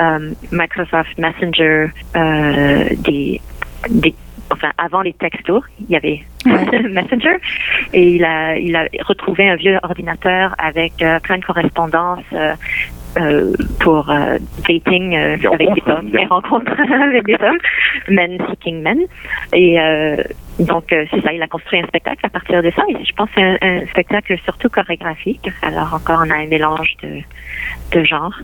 Microsoft 0.52 1.18
Messenger 1.18 1.88
des, 3.04 3.42
des 3.90 4.14
enfin 4.62 4.74
avant 4.78 5.02
les 5.02 5.14
textos, 5.14 5.64
il 5.80 5.90
y 5.90 5.96
avait 5.96 6.22
Messenger 6.46 7.38
et 7.94 8.16
il 8.16 8.24
a 8.24 8.58
il 8.58 8.76
a 8.76 8.86
retrouvé 9.06 9.50
un 9.50 9.56
vieux 9.56 9.78
ordinateur 9.84 10.56
avec 10.58 11.02
euh, 11.02 11.20
plein 11.20 11.38
de 11.38 11.46
correspondances 11.46 12.24
euh, 12.34 12.56
euh, 13.20 13.54
pour 13.82 14.06
dating 14.68 15.18
avec 15.18 15.74
des 15.74 15.92
hommes, 15.92 16.10
des 16.12 16.26
rencontres 16.26 16.72
avec 16.94 17.26
des 17.26 17.38
hommes, 17.42 17.58
men 18.08 18.38
seeking 18.50 18.82
men. 18.82 19.00
Et 19.54 19.78
donc 20.60 20.86
c'est 20.88 21.22
ça, 21.22 21.34
il 21.34 21.42
a 21.42 21.48
construit 21.48 21.80
un 21.80 21.88
spectacle 21.88 22.26
à 22.26 22.30
partir 22.30 22.64
de 22.64 22.72
ça. 22.72 22.84
Et 22.88 23.04
je 23.04 23.14
pense 23.14 23.30
que 23.32 23.36
c'est 23.36 23.66
un, 23.66 23.86
spectacle 23.88 24.38
surtout 24.46 24.70
chorégraphique. 24.70 25.50
Alors 25.62 25.94
encore, 25.94 26.24
on 26.26 26.30
a 26.30 26.36
un 26.36 26.48
mélange 26.48 26.96
de, 27.04 27.20
de 27.92 28.04
genres. 28.06 28.40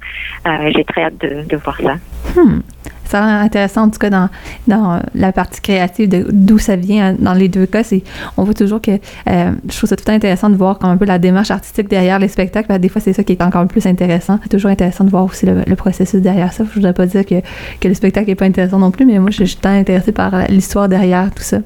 J'ai 0.75 0.83
très 0.83 1.03
hâte 1.03 1.17
de, 1.19 1.47
de 1.47 1.57
voir 1.57 1.79
ça. 1.79 1.95
Hmm 2.35 2.59
ça 3.07 3.23
a 3.23 3.41
intéressant, 3.41 3.83
en 3.83 3.89
tout 3.89 3.99
cas, 3.99 4.09
dans, 4.09 4.29
dans 4.67 4.99
la 5.15 5.31
partie 5.31 5.61
créative 5.61 6.09
de 6.09 6.25
d'où 6.31 6.57
ça 6.57 6.75
vient 6.75 7.13
dans 7.17 7.33
les 7.33 7.47
deux 7.47 7.65
cas. 7.65 7.83
C'est, 7.83 8.03
on 8.37 8.43
voit 8.43 8.53
toujours 8.53 8.81
que 8.81 8.91
euh, 8.91 9.51
je 9.69 9.77
trouve 9.77 9.89
ça 9.89 9.95
tout 9.95 10.09
intéressant 10.11 10.49
de 10.49 10.55
voir 10.55 10.79
comme 10.79 10.89
un 10.89 10.97
peu 10.97 11.05
la 11.05 11.19
démarche 11.19 11.51
artistique 11.51 11.87
derrière 11.87 12.19
les 12.19 12.27
spectacles. 12.27 12.67
Ben, 12.67 12.79
des 12.79 12.89
fois, 12.89 13.01
c'est 13.01 13.13
ça 13.13 13.23
qui 13.23 13.33
est 13.33 13.41
encore 13.41 13.67
plus 13.67 13.85
intéressant. 13.85 14.39
C'est 14.43 14.49
toujours 14.49 14.71
intéressant 14.71 15.03
de 15.03 15.09
voir 15.09 15.25
aussi 15.25 15.45
le, 15.45 15.75
processus 15.75 16.21
derrière 16.21 16.53
ça. 16.53 16.63
Je 16.63 16.69
ne 16.69 16.73
voudrais 16.73 16.93
pas 16.93 17.05
dire 17.05 17.25
que, 17.25 17.35
que 17.79 17.87
le 17.87 17.93
spectacle 17.93 18.27
n'est 18.27 18.35
pas 18.35 18.45
intéressant 18.45 18.79
non 18.79 18.91
plus, 18.91 19.05
mais 19.05 19.19
moi, 19.19 19.29
je, 19.29 19.43
suis 19.43 19.55
tant 19.57 19.69
intéressée 19.69 20.11
par 20.11 20.47
l'histoire 20.49 20.89
derrière 20.89 21.29
tout 21.33 21.43
ça. 21.43 21.59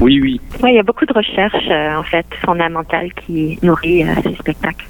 Oui, 0.00 0.20
oui. 0.20 0.40
Oui, 0.62 0.70
il 0.72 0.76
y 0.76 0.78
a 0.78 0.82
beaucoup 0.82 1.06
de 1.06 1.12
recherches, 1.12 1.68
euh, 1.70 1.96
en 1.96 2.02
fait, 2.02 2.26
fondamentales 2.44 3.12
qui 3.12 3.58
nourrit 3.62 4.02
euh, 4.02 4.14
ces 4.22 4.34
spectacles. 4.34 4.86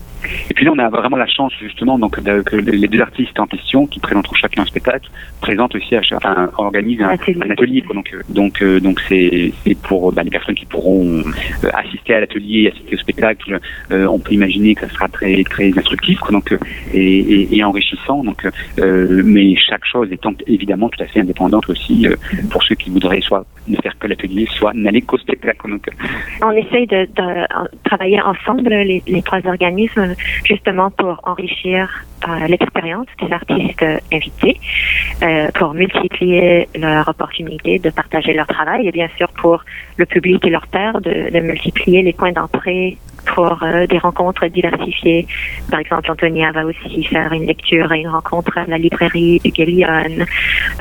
Et 0.50 0.54
puis 0.54 0.64
là, 0.64 0.72
on 0.74 0.78
a 0.78 0.88
vraiment 0.88 1.16
la 1.16 1.26
chance 1.26 1.52
justement 1.60 1.98
donc 1.98 2.20
que 2.20 2.56
les 2.56 2.88
deux 2.88 3.00
artistes 3.00 3.38
en 3.38 3.46
question, 3.46 3.86
qui 3.86 4.00
présenteront 4.00 4.34
chacun 4.34 4.62
un 4.62 4.66
spectacle, 4.66 5.08
présentent 5.40 5.74
aussi, 5.74 5.94
à, 5.94 6.00
enfin, 6.14 6.50
organisent 6.58 7.02
un, 7.02 7.10
atelier. 7.50 7.82
Donc, 7.92 8.14
donc, 8.28 8.62
donc 8.62 9.00
c'est 9.08 9.52
pour 9.82 10.12
bah, 10.12 10.22
les 10.22 10.30
personnes 10.30 10.54
qui 10.54 10.66
pourront 10.66 11.22
assister 11.74 12.14
à 12.14 12.20
l'atelier, 12.20 12.70
assister 12.72 12.94
au 12.94 12.98
spectacle. 12.98 13.58
on 13.90 14.18
peut 14.18 14.32
imaginer 14.32 14.74
que 14.74 14.86
ça 14.86 14.92
sera 14.92 15.08
très 15.08 15.42
très 15.44 15.76
instructif, 15.78 16.18
donc 16.30 16.56
et, 16.92 17.56
et, 17.56 17.64
enrichissant. 17.64 18.24
Donc, 18.24 18.46
mais 18.76 19.54
chaque 19.56 19.84
chose 19.84 20.08
étant 20.10 20.32
évidemment 20.46 20.88
tout 20.88 21.02
à 21.02 21.06
fait 21.06 21.20
indépendante 21.20 21.68
aussi 21.68 22.06
pour 22.50 22.62
ceux 22.62 22.74
qui 22.74 22.90
voudraient 22.90 23.20
soit 23.20 23.46
ne 23.68 23.76
faire 23.76 23.98
que 23.98 24.06
l'atelier, 24.06 24.46
soit. 24.50 24.72
Donc, 25.68 25.88
on 26.42 26.50
essaye 26.52 26.86
de, 26.86 27.04
de 27.04 27.46
travailler 27.84 28.20
ensemble 28.20 28.68
les, 28.68 29.22
trois 29.22 29.46
organismes 29.46 30.14
justement 30.44 30.90
pour 30.90 31.20
enrichir 31.24 31.88
euh, 32.17 32.17
l'expérience 32.48 33.06
des 33.20 33.32
artistes 33.32 33.84
invités, 34.12 34.58
euh, 35.20 35.48
pour 35.54 35.74
multiplier 35.74 36.68
leur 36.76 37.08
opportunité 37.08 37.80
de 37.80 37.90
partager 37.90 38.32
leur 38.34 38.46
travail 38.46 38.86
et 38.86 38.92
bien 38.92 39.08
sûr 39.16 39.28
pour 39.30 39.64
le 39.96 40.06
public 40.06 40.46
et 40.46 40.50
leur 40.50 40.68
père 40.68 41.00
de, 41.00 41.40
multiplier 41.40 42.02
les 42.02 42.12
points 42.12 42.30
d'entrée 42.30 42.96
pour 43.34 43.62
euh, 43.62 43.86
des 43.86 43.98
rencontres 43.98 44.46
diversifiées. 44.46 45.26
Par 45.70 45.80
exemple, 45.80 46.10
Antonia 46.10 46.52
va 46.52 46.64
aussi 46.64 47.02
faire 47.04 47.32
une 47.32 47.46
lecture 47.46 47.92
et 47.92 48.00
une 48.00 48.08
rencontre 48.08 48.56
à 48.58 48.64
la 48.66 48.78
librairie 48.78 49.40
de 49.44 49.50
Gillian. 49.52 50.24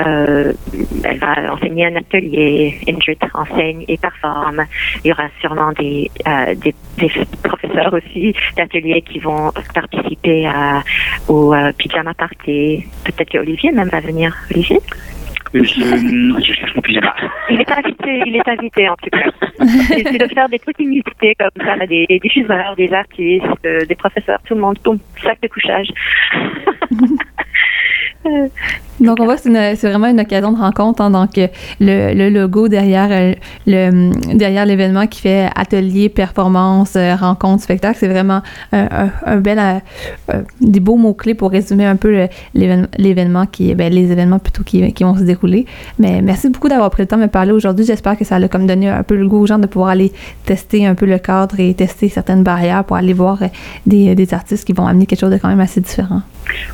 Euh, 0.05 0.53
elle 1.03 1.17
va 1.17 1.53
enseigner 1.53 1.87
un 1.87 1.95
atelier. 1.95 2.77
Ingrid 2.87 3.17
enseigne 3.33 3.85
et 3.87 3.97
performe. 3.97 4.65
Il 5.03 5.09
y 5.09 5.11
aura 5.11 5.29
sûrement 5.41 5.71
des, 5.73 6.11
des, 6.57 6.73
professeurs 7.43 7.93
aussi 7.93 8.35
d'ateliers 8.55 9.01
qui 9.01 9.19
vont 9.19 9.51
participer 9.73 10.45
à, 10.45 10.83
au 11.27 11.53
euh, 11.53 11.71
pyjama 11.77 12.13
party. 12.13 12.85
Peut-être 13.03 13.31
qu'Olivier 13.31 13.71
même 13.71 13.89
va 13.89 13.99
venir. 13.99 14.35
Olivier? 14.51 14.79
Je, 15.53 15.63
je, 15.63 16.53
cherche 16.53 16.75
mon 16.75 16.81
pyjama. 16.81 17.15
Il 17.49 17.61
est 17.61 17.71
invité, 17.71 18.23
il 18.25 18.35
est 18.35 18.47
invité 18.47 18.89
en 18.89 18.95
tout 18.95 19.09
cas. 19.09 19.31
C'est 19.87 20.17
de 20.17 20.33
faire 20.33 20.49
des 20.49 20.59
trucs 20.59 20.79
inusités 20.79 21.35
comme 21.39 21.65
ça, 21.65 21.85
des, 21.85 22.05
des 22.07 22.19
diffuseurs, 22.19 22.75
des 22.75 22.91
artistes, 22.93 23.45
euh, 23.65 23.85
des 23.85 23.95
professeurs, 23.95 24.39
tout 24.45 24.55
le 24.55 24.61
monde, 24.61 24.77
tout 24.83 24.99
sac 25.23 25.39
de 25.41 25.47
couchage. 25.47 25.87
Donc, 28.99 29.17
on 29.19 29.25
voit 29.25 29.35
que 29.35 29.41
c'est 29.43 29.89
vraiment 29.89 30.07
une 30.07 30.19
occasion 30.19 30.51
de 30.51 30.57
rencontre. 30.57 31.01
Hein, 31.01 31.11
donc, 31.11 31.37
le, 31.79 32.13
le, 32.13 32.29
logo 32.29 32.67
derrière 32.67 33.09
euh, 33.11 33.33
le 33.67 34.35
derrière 34.35 34.65
l'événement 34.65 35.05
qui 35.05 35.21
fait 35.21 35.49
atelier, 35.55 36.09
performance, 36.09 36.95
euh, 36.95 37.15
rencontre, 37.15 37.61
spectacle, 37.61 37.97
c'est 37.99 38.07
vraiment 38.07 38.41
un, 38.71 39.37
bel, 39.37 39.59
euh, 39.59 40.41
des 40.61 40.79
beaux 40.79 40.95
mots-clés 40.95 41.35
pour 41.35 41.51
résumer 41.51 41.85
un 41.85 41.95
peu 41.95 42.27
l'événement, 42.55 43.45
qui, 43.45 43.75
ben, 43.75 43.93
les 43.93 44.11
événements 44.11 44.39
plutôt 44.39 44.63
qui, 44.63 44.91
qui, 44.93 45.03
vont 45.03 45.15
se 45.15 45.23
dérouler. 45.23 45.67
Mais 45.99 46.21
merci 46.23 46.49
beaucoup 46.49 46.69
d'avoir 46.69 46.89
pris 46.89 47.03
le 47.03 47.07
temps 47.07 47.17
de 47.17 47.23
me 47.23 47.27
parler 47.27 47.51
aujourd'hui. 47.51 47.85
J'espère 47.85 48.17
que 48.17 48.25
ça 48.25 48.37
a 48.37 48.47
comme 48.47 48.65
donné 48.65 48.89
un 48.89 49.03
peu 49.03 49.15
le 49.15 49.27
goût 49.27 49.37
aux 49.37 49.47
gens 49.47 49.59
de 49.59 49.67
pouvoir 49.67 49.89
aller 49.89 50.11
tester 50.45 50.87
un 50.87 50.95
peu 50.95 51.05
le 51.05 51.19
cadre 51.19 51.59
et 51.59 51.73
tester 51.75 52.09
certaines 52.09 52.43
barrières 52.43 52.83
pour 52.83 52.95
aller 52.95 53.13
voir 53.13 53.39
des, 53.85 54.15
des 54.15 54.33
artistes 54.33 54.65
qui 54.65 54.73
vont 54.73 54.87
amener 54.87 55.05
quelque 55.05 55.19
chose 55.19 55.31
de 55.31 55.37
quand 55.37 55.49
même 55.49 55.59
assez 55.59 55.81
différent. 55.81 56.21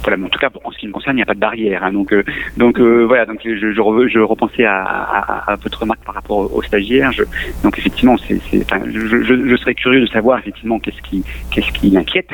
Voilà, 0.02 0.18
mais 0.18 0.26
en 0.26 0.30
tout 0.30 0.40
cas, 0.40 0.50
en 0.64 0.72
ce 0.72 0.78
qui 0.78 0.88
me 0.88 0.92
concerne, 0.92 1.16
il 1.16 1.20
n'y 1.20 1.24
a 1.24 1.26
pas 1.26 1.34
de 1.34 1.40
barrière. 1.40 1.84
Hein, 1.84 1.94
donc, 1.94 2.14
euh, 2.14 2.24
donc 2.58 2.80
euh, 2.80 3.06
voilà, 3.06 3.26
donc 3.26 3.40
je, 3.44 3.56
je, 3.56 3.72
je 3.72 4.20
repensais 4.20 4.66
à, 4.66 4.82
à, 4.84 5.52
à, 5.52 5.56
votre 5.56 5.80
remarque 5.80 6.04
par 6.06 6.16
rapport 6.16 6.54
aux, 6.54 6.62
stagiaires. 6.62 7.12
Je, 7.12 7.24
donc 7.64 7.78
effectivement, 7.78 8.16
c'est, 8.18 8.40
enfin, 8.62 8.82
je, 8.86 9.24
je, 9.24 9.56
serais 9.58 9.76
curieux 9.76 10.02
de 10.02 10.08
savoir 10.08 10.40
effectivement 10.40 10.80
qu'est-ce 10.80 11.02
qui, 11.02 11.24
qu'est-ce 11.52 11.72
qui 11.72 11.90
l'inquiète, 11.90 12.30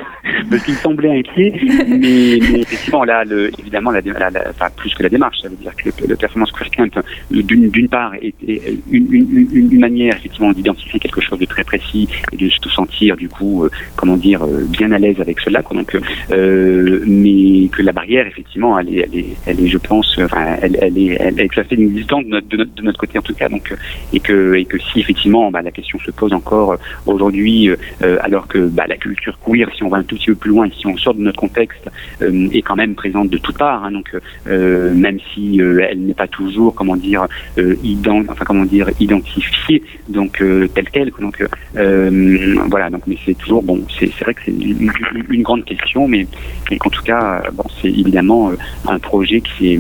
parce 0.50 0.64
qu'il 0.64 0.76
semblait 0.76 1.20
inquiet, 1.20 1.54
mais, 1.88 2.40
mais, 2.42 2.62
effectivement 2.62 3.04
là, 3.04 3.24
le, 3.24 3.52
évidemment, 3.60 3.92
la, 3.92 4.02
la, 4.02 4.30
la, 4.30 4.50
enfin, 4.50 4.68
plus 4.76 4.94
que 4.94 5.04
la 5.04 5.10
démarche, 5.10 5.40
ça 5.42 5.50
veut 5.50 5.56
dire 5.56 5.76
que 5.76 5.90
le, 5.90 6.08
le 6.08 6.16
performance 6.16 6.52
quotient 6.52 6.88
d'une, 7.32 7.70
d'une 7.70 7.90
part, 7.90 8.14
est, 8.16 8.34
est 8.48 8.78
une, 8.92 9.14
une, 9.14 9.48
une, 9.52 9.72
une, 9.72 9.80
manière 9.80 10.16
effectivement 10.16 10.52
d'identifier 10.52 11.00
quelque 11.00 11.22
chose 11.22 11.40
de 11.40 11.46
très 11.46 11.64
précis 11.64 12.08
et 12.32 12.38
de 12.38 12.50
se 12.50 12.70
sentir 12.70 13.16
du 13.16 13.30
coup, 13.30 13.64
euh, 13.64 13.70
comment 13.96 14.18
dire, 14.18 14.46
bien 14.46 14.92
à 14.92 14.98
l'aise 14.98 15.20
avec 15.20 15.40
cela. 15.40 15.62
Quoi. 15.62 15.78
Donc, 15.78 15.98
mais 16.30 17.29
que 17.72 17.82
la 17.82 17.92
barrière, 17.92 18.28
effectivement, 18.28 18.78
elle 18.80 18.90
est, 18.96 19.00
elle 19.00 19.20
est, 19.20 19.26
elle 19.46 19.60
est 19.60 19.68
je 19.68 19.78
pense, 19.78 20.20
enfin, 20.24 20.58
elle, 20.62 20.78
elle, 20.82 20.98
est, 20.98 21.18
elle 21.20 21.40
est 21.40 21.58
à 21.58 21.64
fait 21.64 21.76
inexistante 21.76 22.26
de 22.26 22.30
notre, 22.30 22.48
de 22.48 22.58
notre, 22.58 22.76
de 22.76 22.82
notre 22.84 23.00
côté 23.00 23.18
en 23.18 23.22
tout 23.22 23.34
cas. 23.34 23.50
Donc, 23.50 23.74
et 24.14 24.20
que, 24.20 24.56
et 24.56 24.66
que 24.66 24.78
si 24.78 25.00
effectivement, 25.00 25.52
bah, 25.52 25.62
la 25.62 25.72
question 25.72 26.00
se 26.00 26.12
pose 26.12 26.34
encore 26.34 26.78
aujourd'hui, 27.06 27.70
euh, 27.70 28.18
alors 28.22 28.48
que 28.48 28.60
bah, 28.68 28.86
la 28.88 28.98
culture 28.98 29.38
queer, 29.46 29.70
si 29.76 29.84
on 29.84 29.90
va 29.90 29.98
un 29.98 30.04
tout 30.04 30.16
petit 30.16 30.28
peu 30.28 30.36
plus 30.36 30.52
loin, 30.52 30.68
si 30.70 30.88
on 30.88 30.98
sort 30.98 31.14
de 31.14 31.22
notre 31.22 31.40
contexte, 31.40 31.90
euh, 32.22 32.50
est 32.52 32.62
quand 32.62 32.76
même 32.76 32.96
présente 32.96 33.30
de 33.30 33.38
toutes 33.38 33.58
parts. 33.58 33.84
Hein, 33.84 33.92
donc, 33.92 34.16
euh, 34.48 34.94
même 34.94 35.20
si 35.34 35.62
euh, 35.62 35.86
elle 35.90 36.02
n'est 36.02 36.14
pas 36.14 36.28
toujours, 36.28 36.74
comment 36.76 36.96
dire, 36.96 37.28
euh, 37.58 37.76
ident, 37.84 38.24
enfin 38.30 38.46
comment 38.46 38.66
dire, 38.66 38.90
identifiée, 39.00 39.84
donc 40.08 40.42
euh, 40.42 40.68
telle 40.68 40.90
quelle. 40.90 41.12
Donc, 41.20 41.44
voilà. 41.74 42.90
Donc, 42.90 43.04
mais 43.08 43.18
c'est 43.26 43.38
toujours 43.38 43.64
bon. 43.64 43.84
C'est 44.00 44.12
vrai 44.22 44.34
que 44.34 44.42
c'est 44.46 44.52
une, 44.52 44.92
une, 45.30 45.44
grande 45.44 45.66
question, 45.66 46.08
mais, 46.08 46.28
mais 46.70 46.78
qu'en 46.78 46.90
tout 46.90 47.04
cas 47.04 47.19
euh, 47.20 47.40
c'est 47.82 47.90
évidemment 47.90 48.50
euh, 48.50 48.56
un 48.88 49.00
projet 49.00 49.42
qui, 49.42 49.80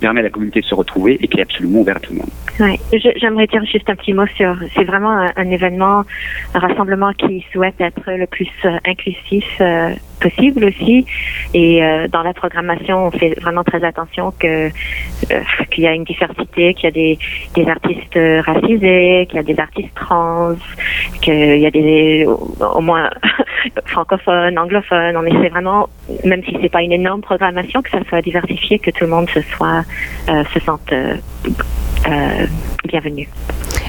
permet 0.00 0.20
à 0.20 0.24
la 0.24 0.30
communauté 0.30 0.60
de 0.60 0.66
se 0.66 0.74
retrouver 0.74 1.18
et 1.20 1.28
qui 1.28 1.38
est 1.38 1.42
absolument 1.42 1.80
ouvert 1.80 1.96
à 1.96 2.00
tout 2.00 2.12
le 2.12 2.18
monde. 2.18 2.30
Ouais, 2.60 2.78
j'aimerais 3.16 3.46
dire 3.46 3.64
juste 3.64 3.88
un 3.90 3.96
petit 3.96 4.12
mot 4.12 4.26
sur. 4.36 4.56
C'est 4.74 4.84
vraiment 4.84 5.26
un, 5.36 5.50
événement, 5.50 6.04
un 6.54 6.58
rassemblement 6.58 7.12
qui 7.12 7.44
souhaite 7.52 7.80
être 7.80 8.02
le 8.06 8.26
plus 8.26 8.48
euh, 8.64 8.78
inclusif 8.86 9.44
possible 10.20 10.64
aussi. 10.64 11.06
Et 11.54 11.82
euh, 11.82 12.08
dans 12.08 12.22
la 12.22 12.34
programmation, 12.34 13.06
on 13.06 13.10
fait 13.10 13.34
vraiment 13.40 13.64
très 13.64 13.82
attention 13.84 14.32
que 14.38 14.70
qu'il 15.70 15.84
y 15.84 15.86
a 15.86 15.92
une 15.92 16.04
diversité, 16.04 16.74
qu'il 16.74 16.84
y 16.84 16.86
a 16.86 16.90
des, 16.90 17.18
des 17.54 17.68
artistes 17.68 18.18
racisés, 18.44 19.26
qu'il 19.28 19.36
y 19.36 19.38
a 19.38 19.42
des 19.42 19.58
artistes 19.58 19.94
trans, 19.94 20.54
qu'il 21.20 21.58
y 21.58 21.66
a 21.66 21.70
des 21.70 22.26
au 22.26 22.80
moins 22.80 23.10
francophones, 23.86 24.58
anglophones. 24.58 25.16
On 25.16 25.24
essaie 25.24 25.48
vraiment, 25.48 25.88
même 26.24 26.42
si 26.44 26.56
c'est 26.60 26.68
pas 26.68 26.82
une 26.82 26.92
énorme 26.92 27.20
programmation, 27.20 27.82
que 27.82 27.90
ça 27.90 28.00
soit 28.08 28.22
diversifié, 28.22 28.78
que 28.78 28.90
tout 28.90 29.04
le 29.04 29.10
monde 29.10 29.28
se 29.30 29.40
soit 29.42 29.84
euh, 30.28 30.44
se 30.52 30.60
sente 30.60 30.92
euh, 30.92 31.16
euh, 32.08 32.46
bienvenu. 32.84 33.28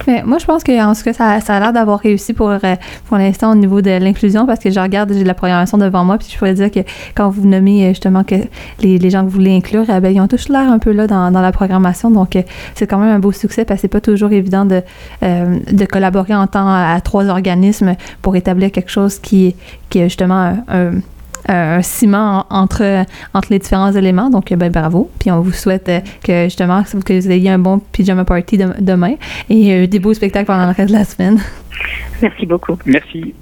Mais 0.07 0.23
moi, 0.23 0.37
je 0.37 0.45
pense 0.45 0.63
que 0.63 0.71
en 0.81 0.95
tout 0.95 1.03
cas, 1.03 1.13
ça, 1.13 1.41
ça 1.41 1.55
a 1.57 1.59
l'air 1.59 1.73
d'avoir 1.73 1.99
réussi 1.99 2.33
pour, 2.33 2.49
euh, 2.49 2.57
pour 3.05 3.17
l'instant 3.17 3.51
au 3.51 3.55
niveau 3.55 3.81
de 3.81 3.91
l'inclusion 3.91 4.45
parce 4.45 4.59
que 4.59 4.71
je 4.71 4.79
regarde, 4.79 5.11
j'ai 5.13 5.25
la 5.25 5.33
programmation 5.33 5.77
devant 5.77 6.05
moi, 6.05 6.17
puis 6.17 6.29
je 6.31 6.37
pourrais 6.37 6.53
dire 6.53 6.71
que 6.71 6.79
quand 7.13 7.29
vous 7.29 7.45
nommez 7.45 7.85
euh, 7.85 7.89
justement 7.89 8.23
que 8.23 8.35
les, 8.79 8.97
les 8.97 9.09
gens 9.09 9.19
que 9.19 9.25
vous 9.25 9.31
voulez 9.35 9.55
inclure, 9.55 9.83
eh 9.89 9.99
ben, 9.99 10.09
ils 10.09 10.21
ont 10.21 10.27
tous 10.27 10.47
l'air 10.47 10.71
un 10.71 10.79
peu 10.79 10.91
là 10.91 11.07
dans, 11.07 11.29
dans 11.29 11.41
la 11.41 11.51
programmation. 11.51 12.09
Donc, 12.09 12.37
euh, 12.37 12.41
c'est 12.73 12.87
quand 12.87 12.99
même 12.99 13.13
un 13.13 13.19
beau 13.19 13.33
succès 13.33 13.65
parce 13.65 13.79
que 13.79 13.81
c'est 13.81 13.87
pas 13.89 14.01
toujours 14.01 14.31
évident 14.31 14.65
de, 14.65 14.81
de 15.21 15.85
collaborer 15.85 16.33
en 16.33 16.47
temps 16.47 16.67
à, 16.67 16.93
à, 16.95 17.01
trois 17.01 17.27
organismes 17.27 17.95
pour 18.21 18.35
établir 18.35 18.71
quelque 18.71 18.89
chose 18.89 19.19
qui, 19.19 19.55
qui 19.89 19.99
est 19.99 20.05
justement 20.05 20.35
un, 20.35 20.57
un 20.69 20.91
un 21.47 21.81
ciment 21.81 22.45
entre, 22.49 23.05
entre 23.33 23.47
les 23.51 23.59
différents 23.59 23.91
éléments. 23.91 24.29
Donc, 24.29 24.53
ben, 24.53 24.71
bravo. 24.71 25.09
Puis 25.19 25.31
on 25.31 25.41
vous 25.41 25.51
souhaite 25.51 25.91
que 26.23 26.43
justement 26.45 26.83
que 26.83 27.19
vous 27.19 27.31
ayez 27.31 27.49
un 27.49 27.59
bon 27.59 27.79
pyjama 27.79 28.25
party 28.25 28.57
de, 28.57 28.67
demain 28.79 29.15
et 29.49 29.87
des 29.87 29.99
beaux 29.99 30.13
spectacles 30.13 30.47
pendant 30.47 30.65
le 30.65 30.73
reste 30.73 30.89
de 30.89 30.97
la 30.97 31.05
semaine. 31.05 31.39
Merci 32.21 32.45
beaucoup. 32.45 32.77
Merci. 32.85 33.33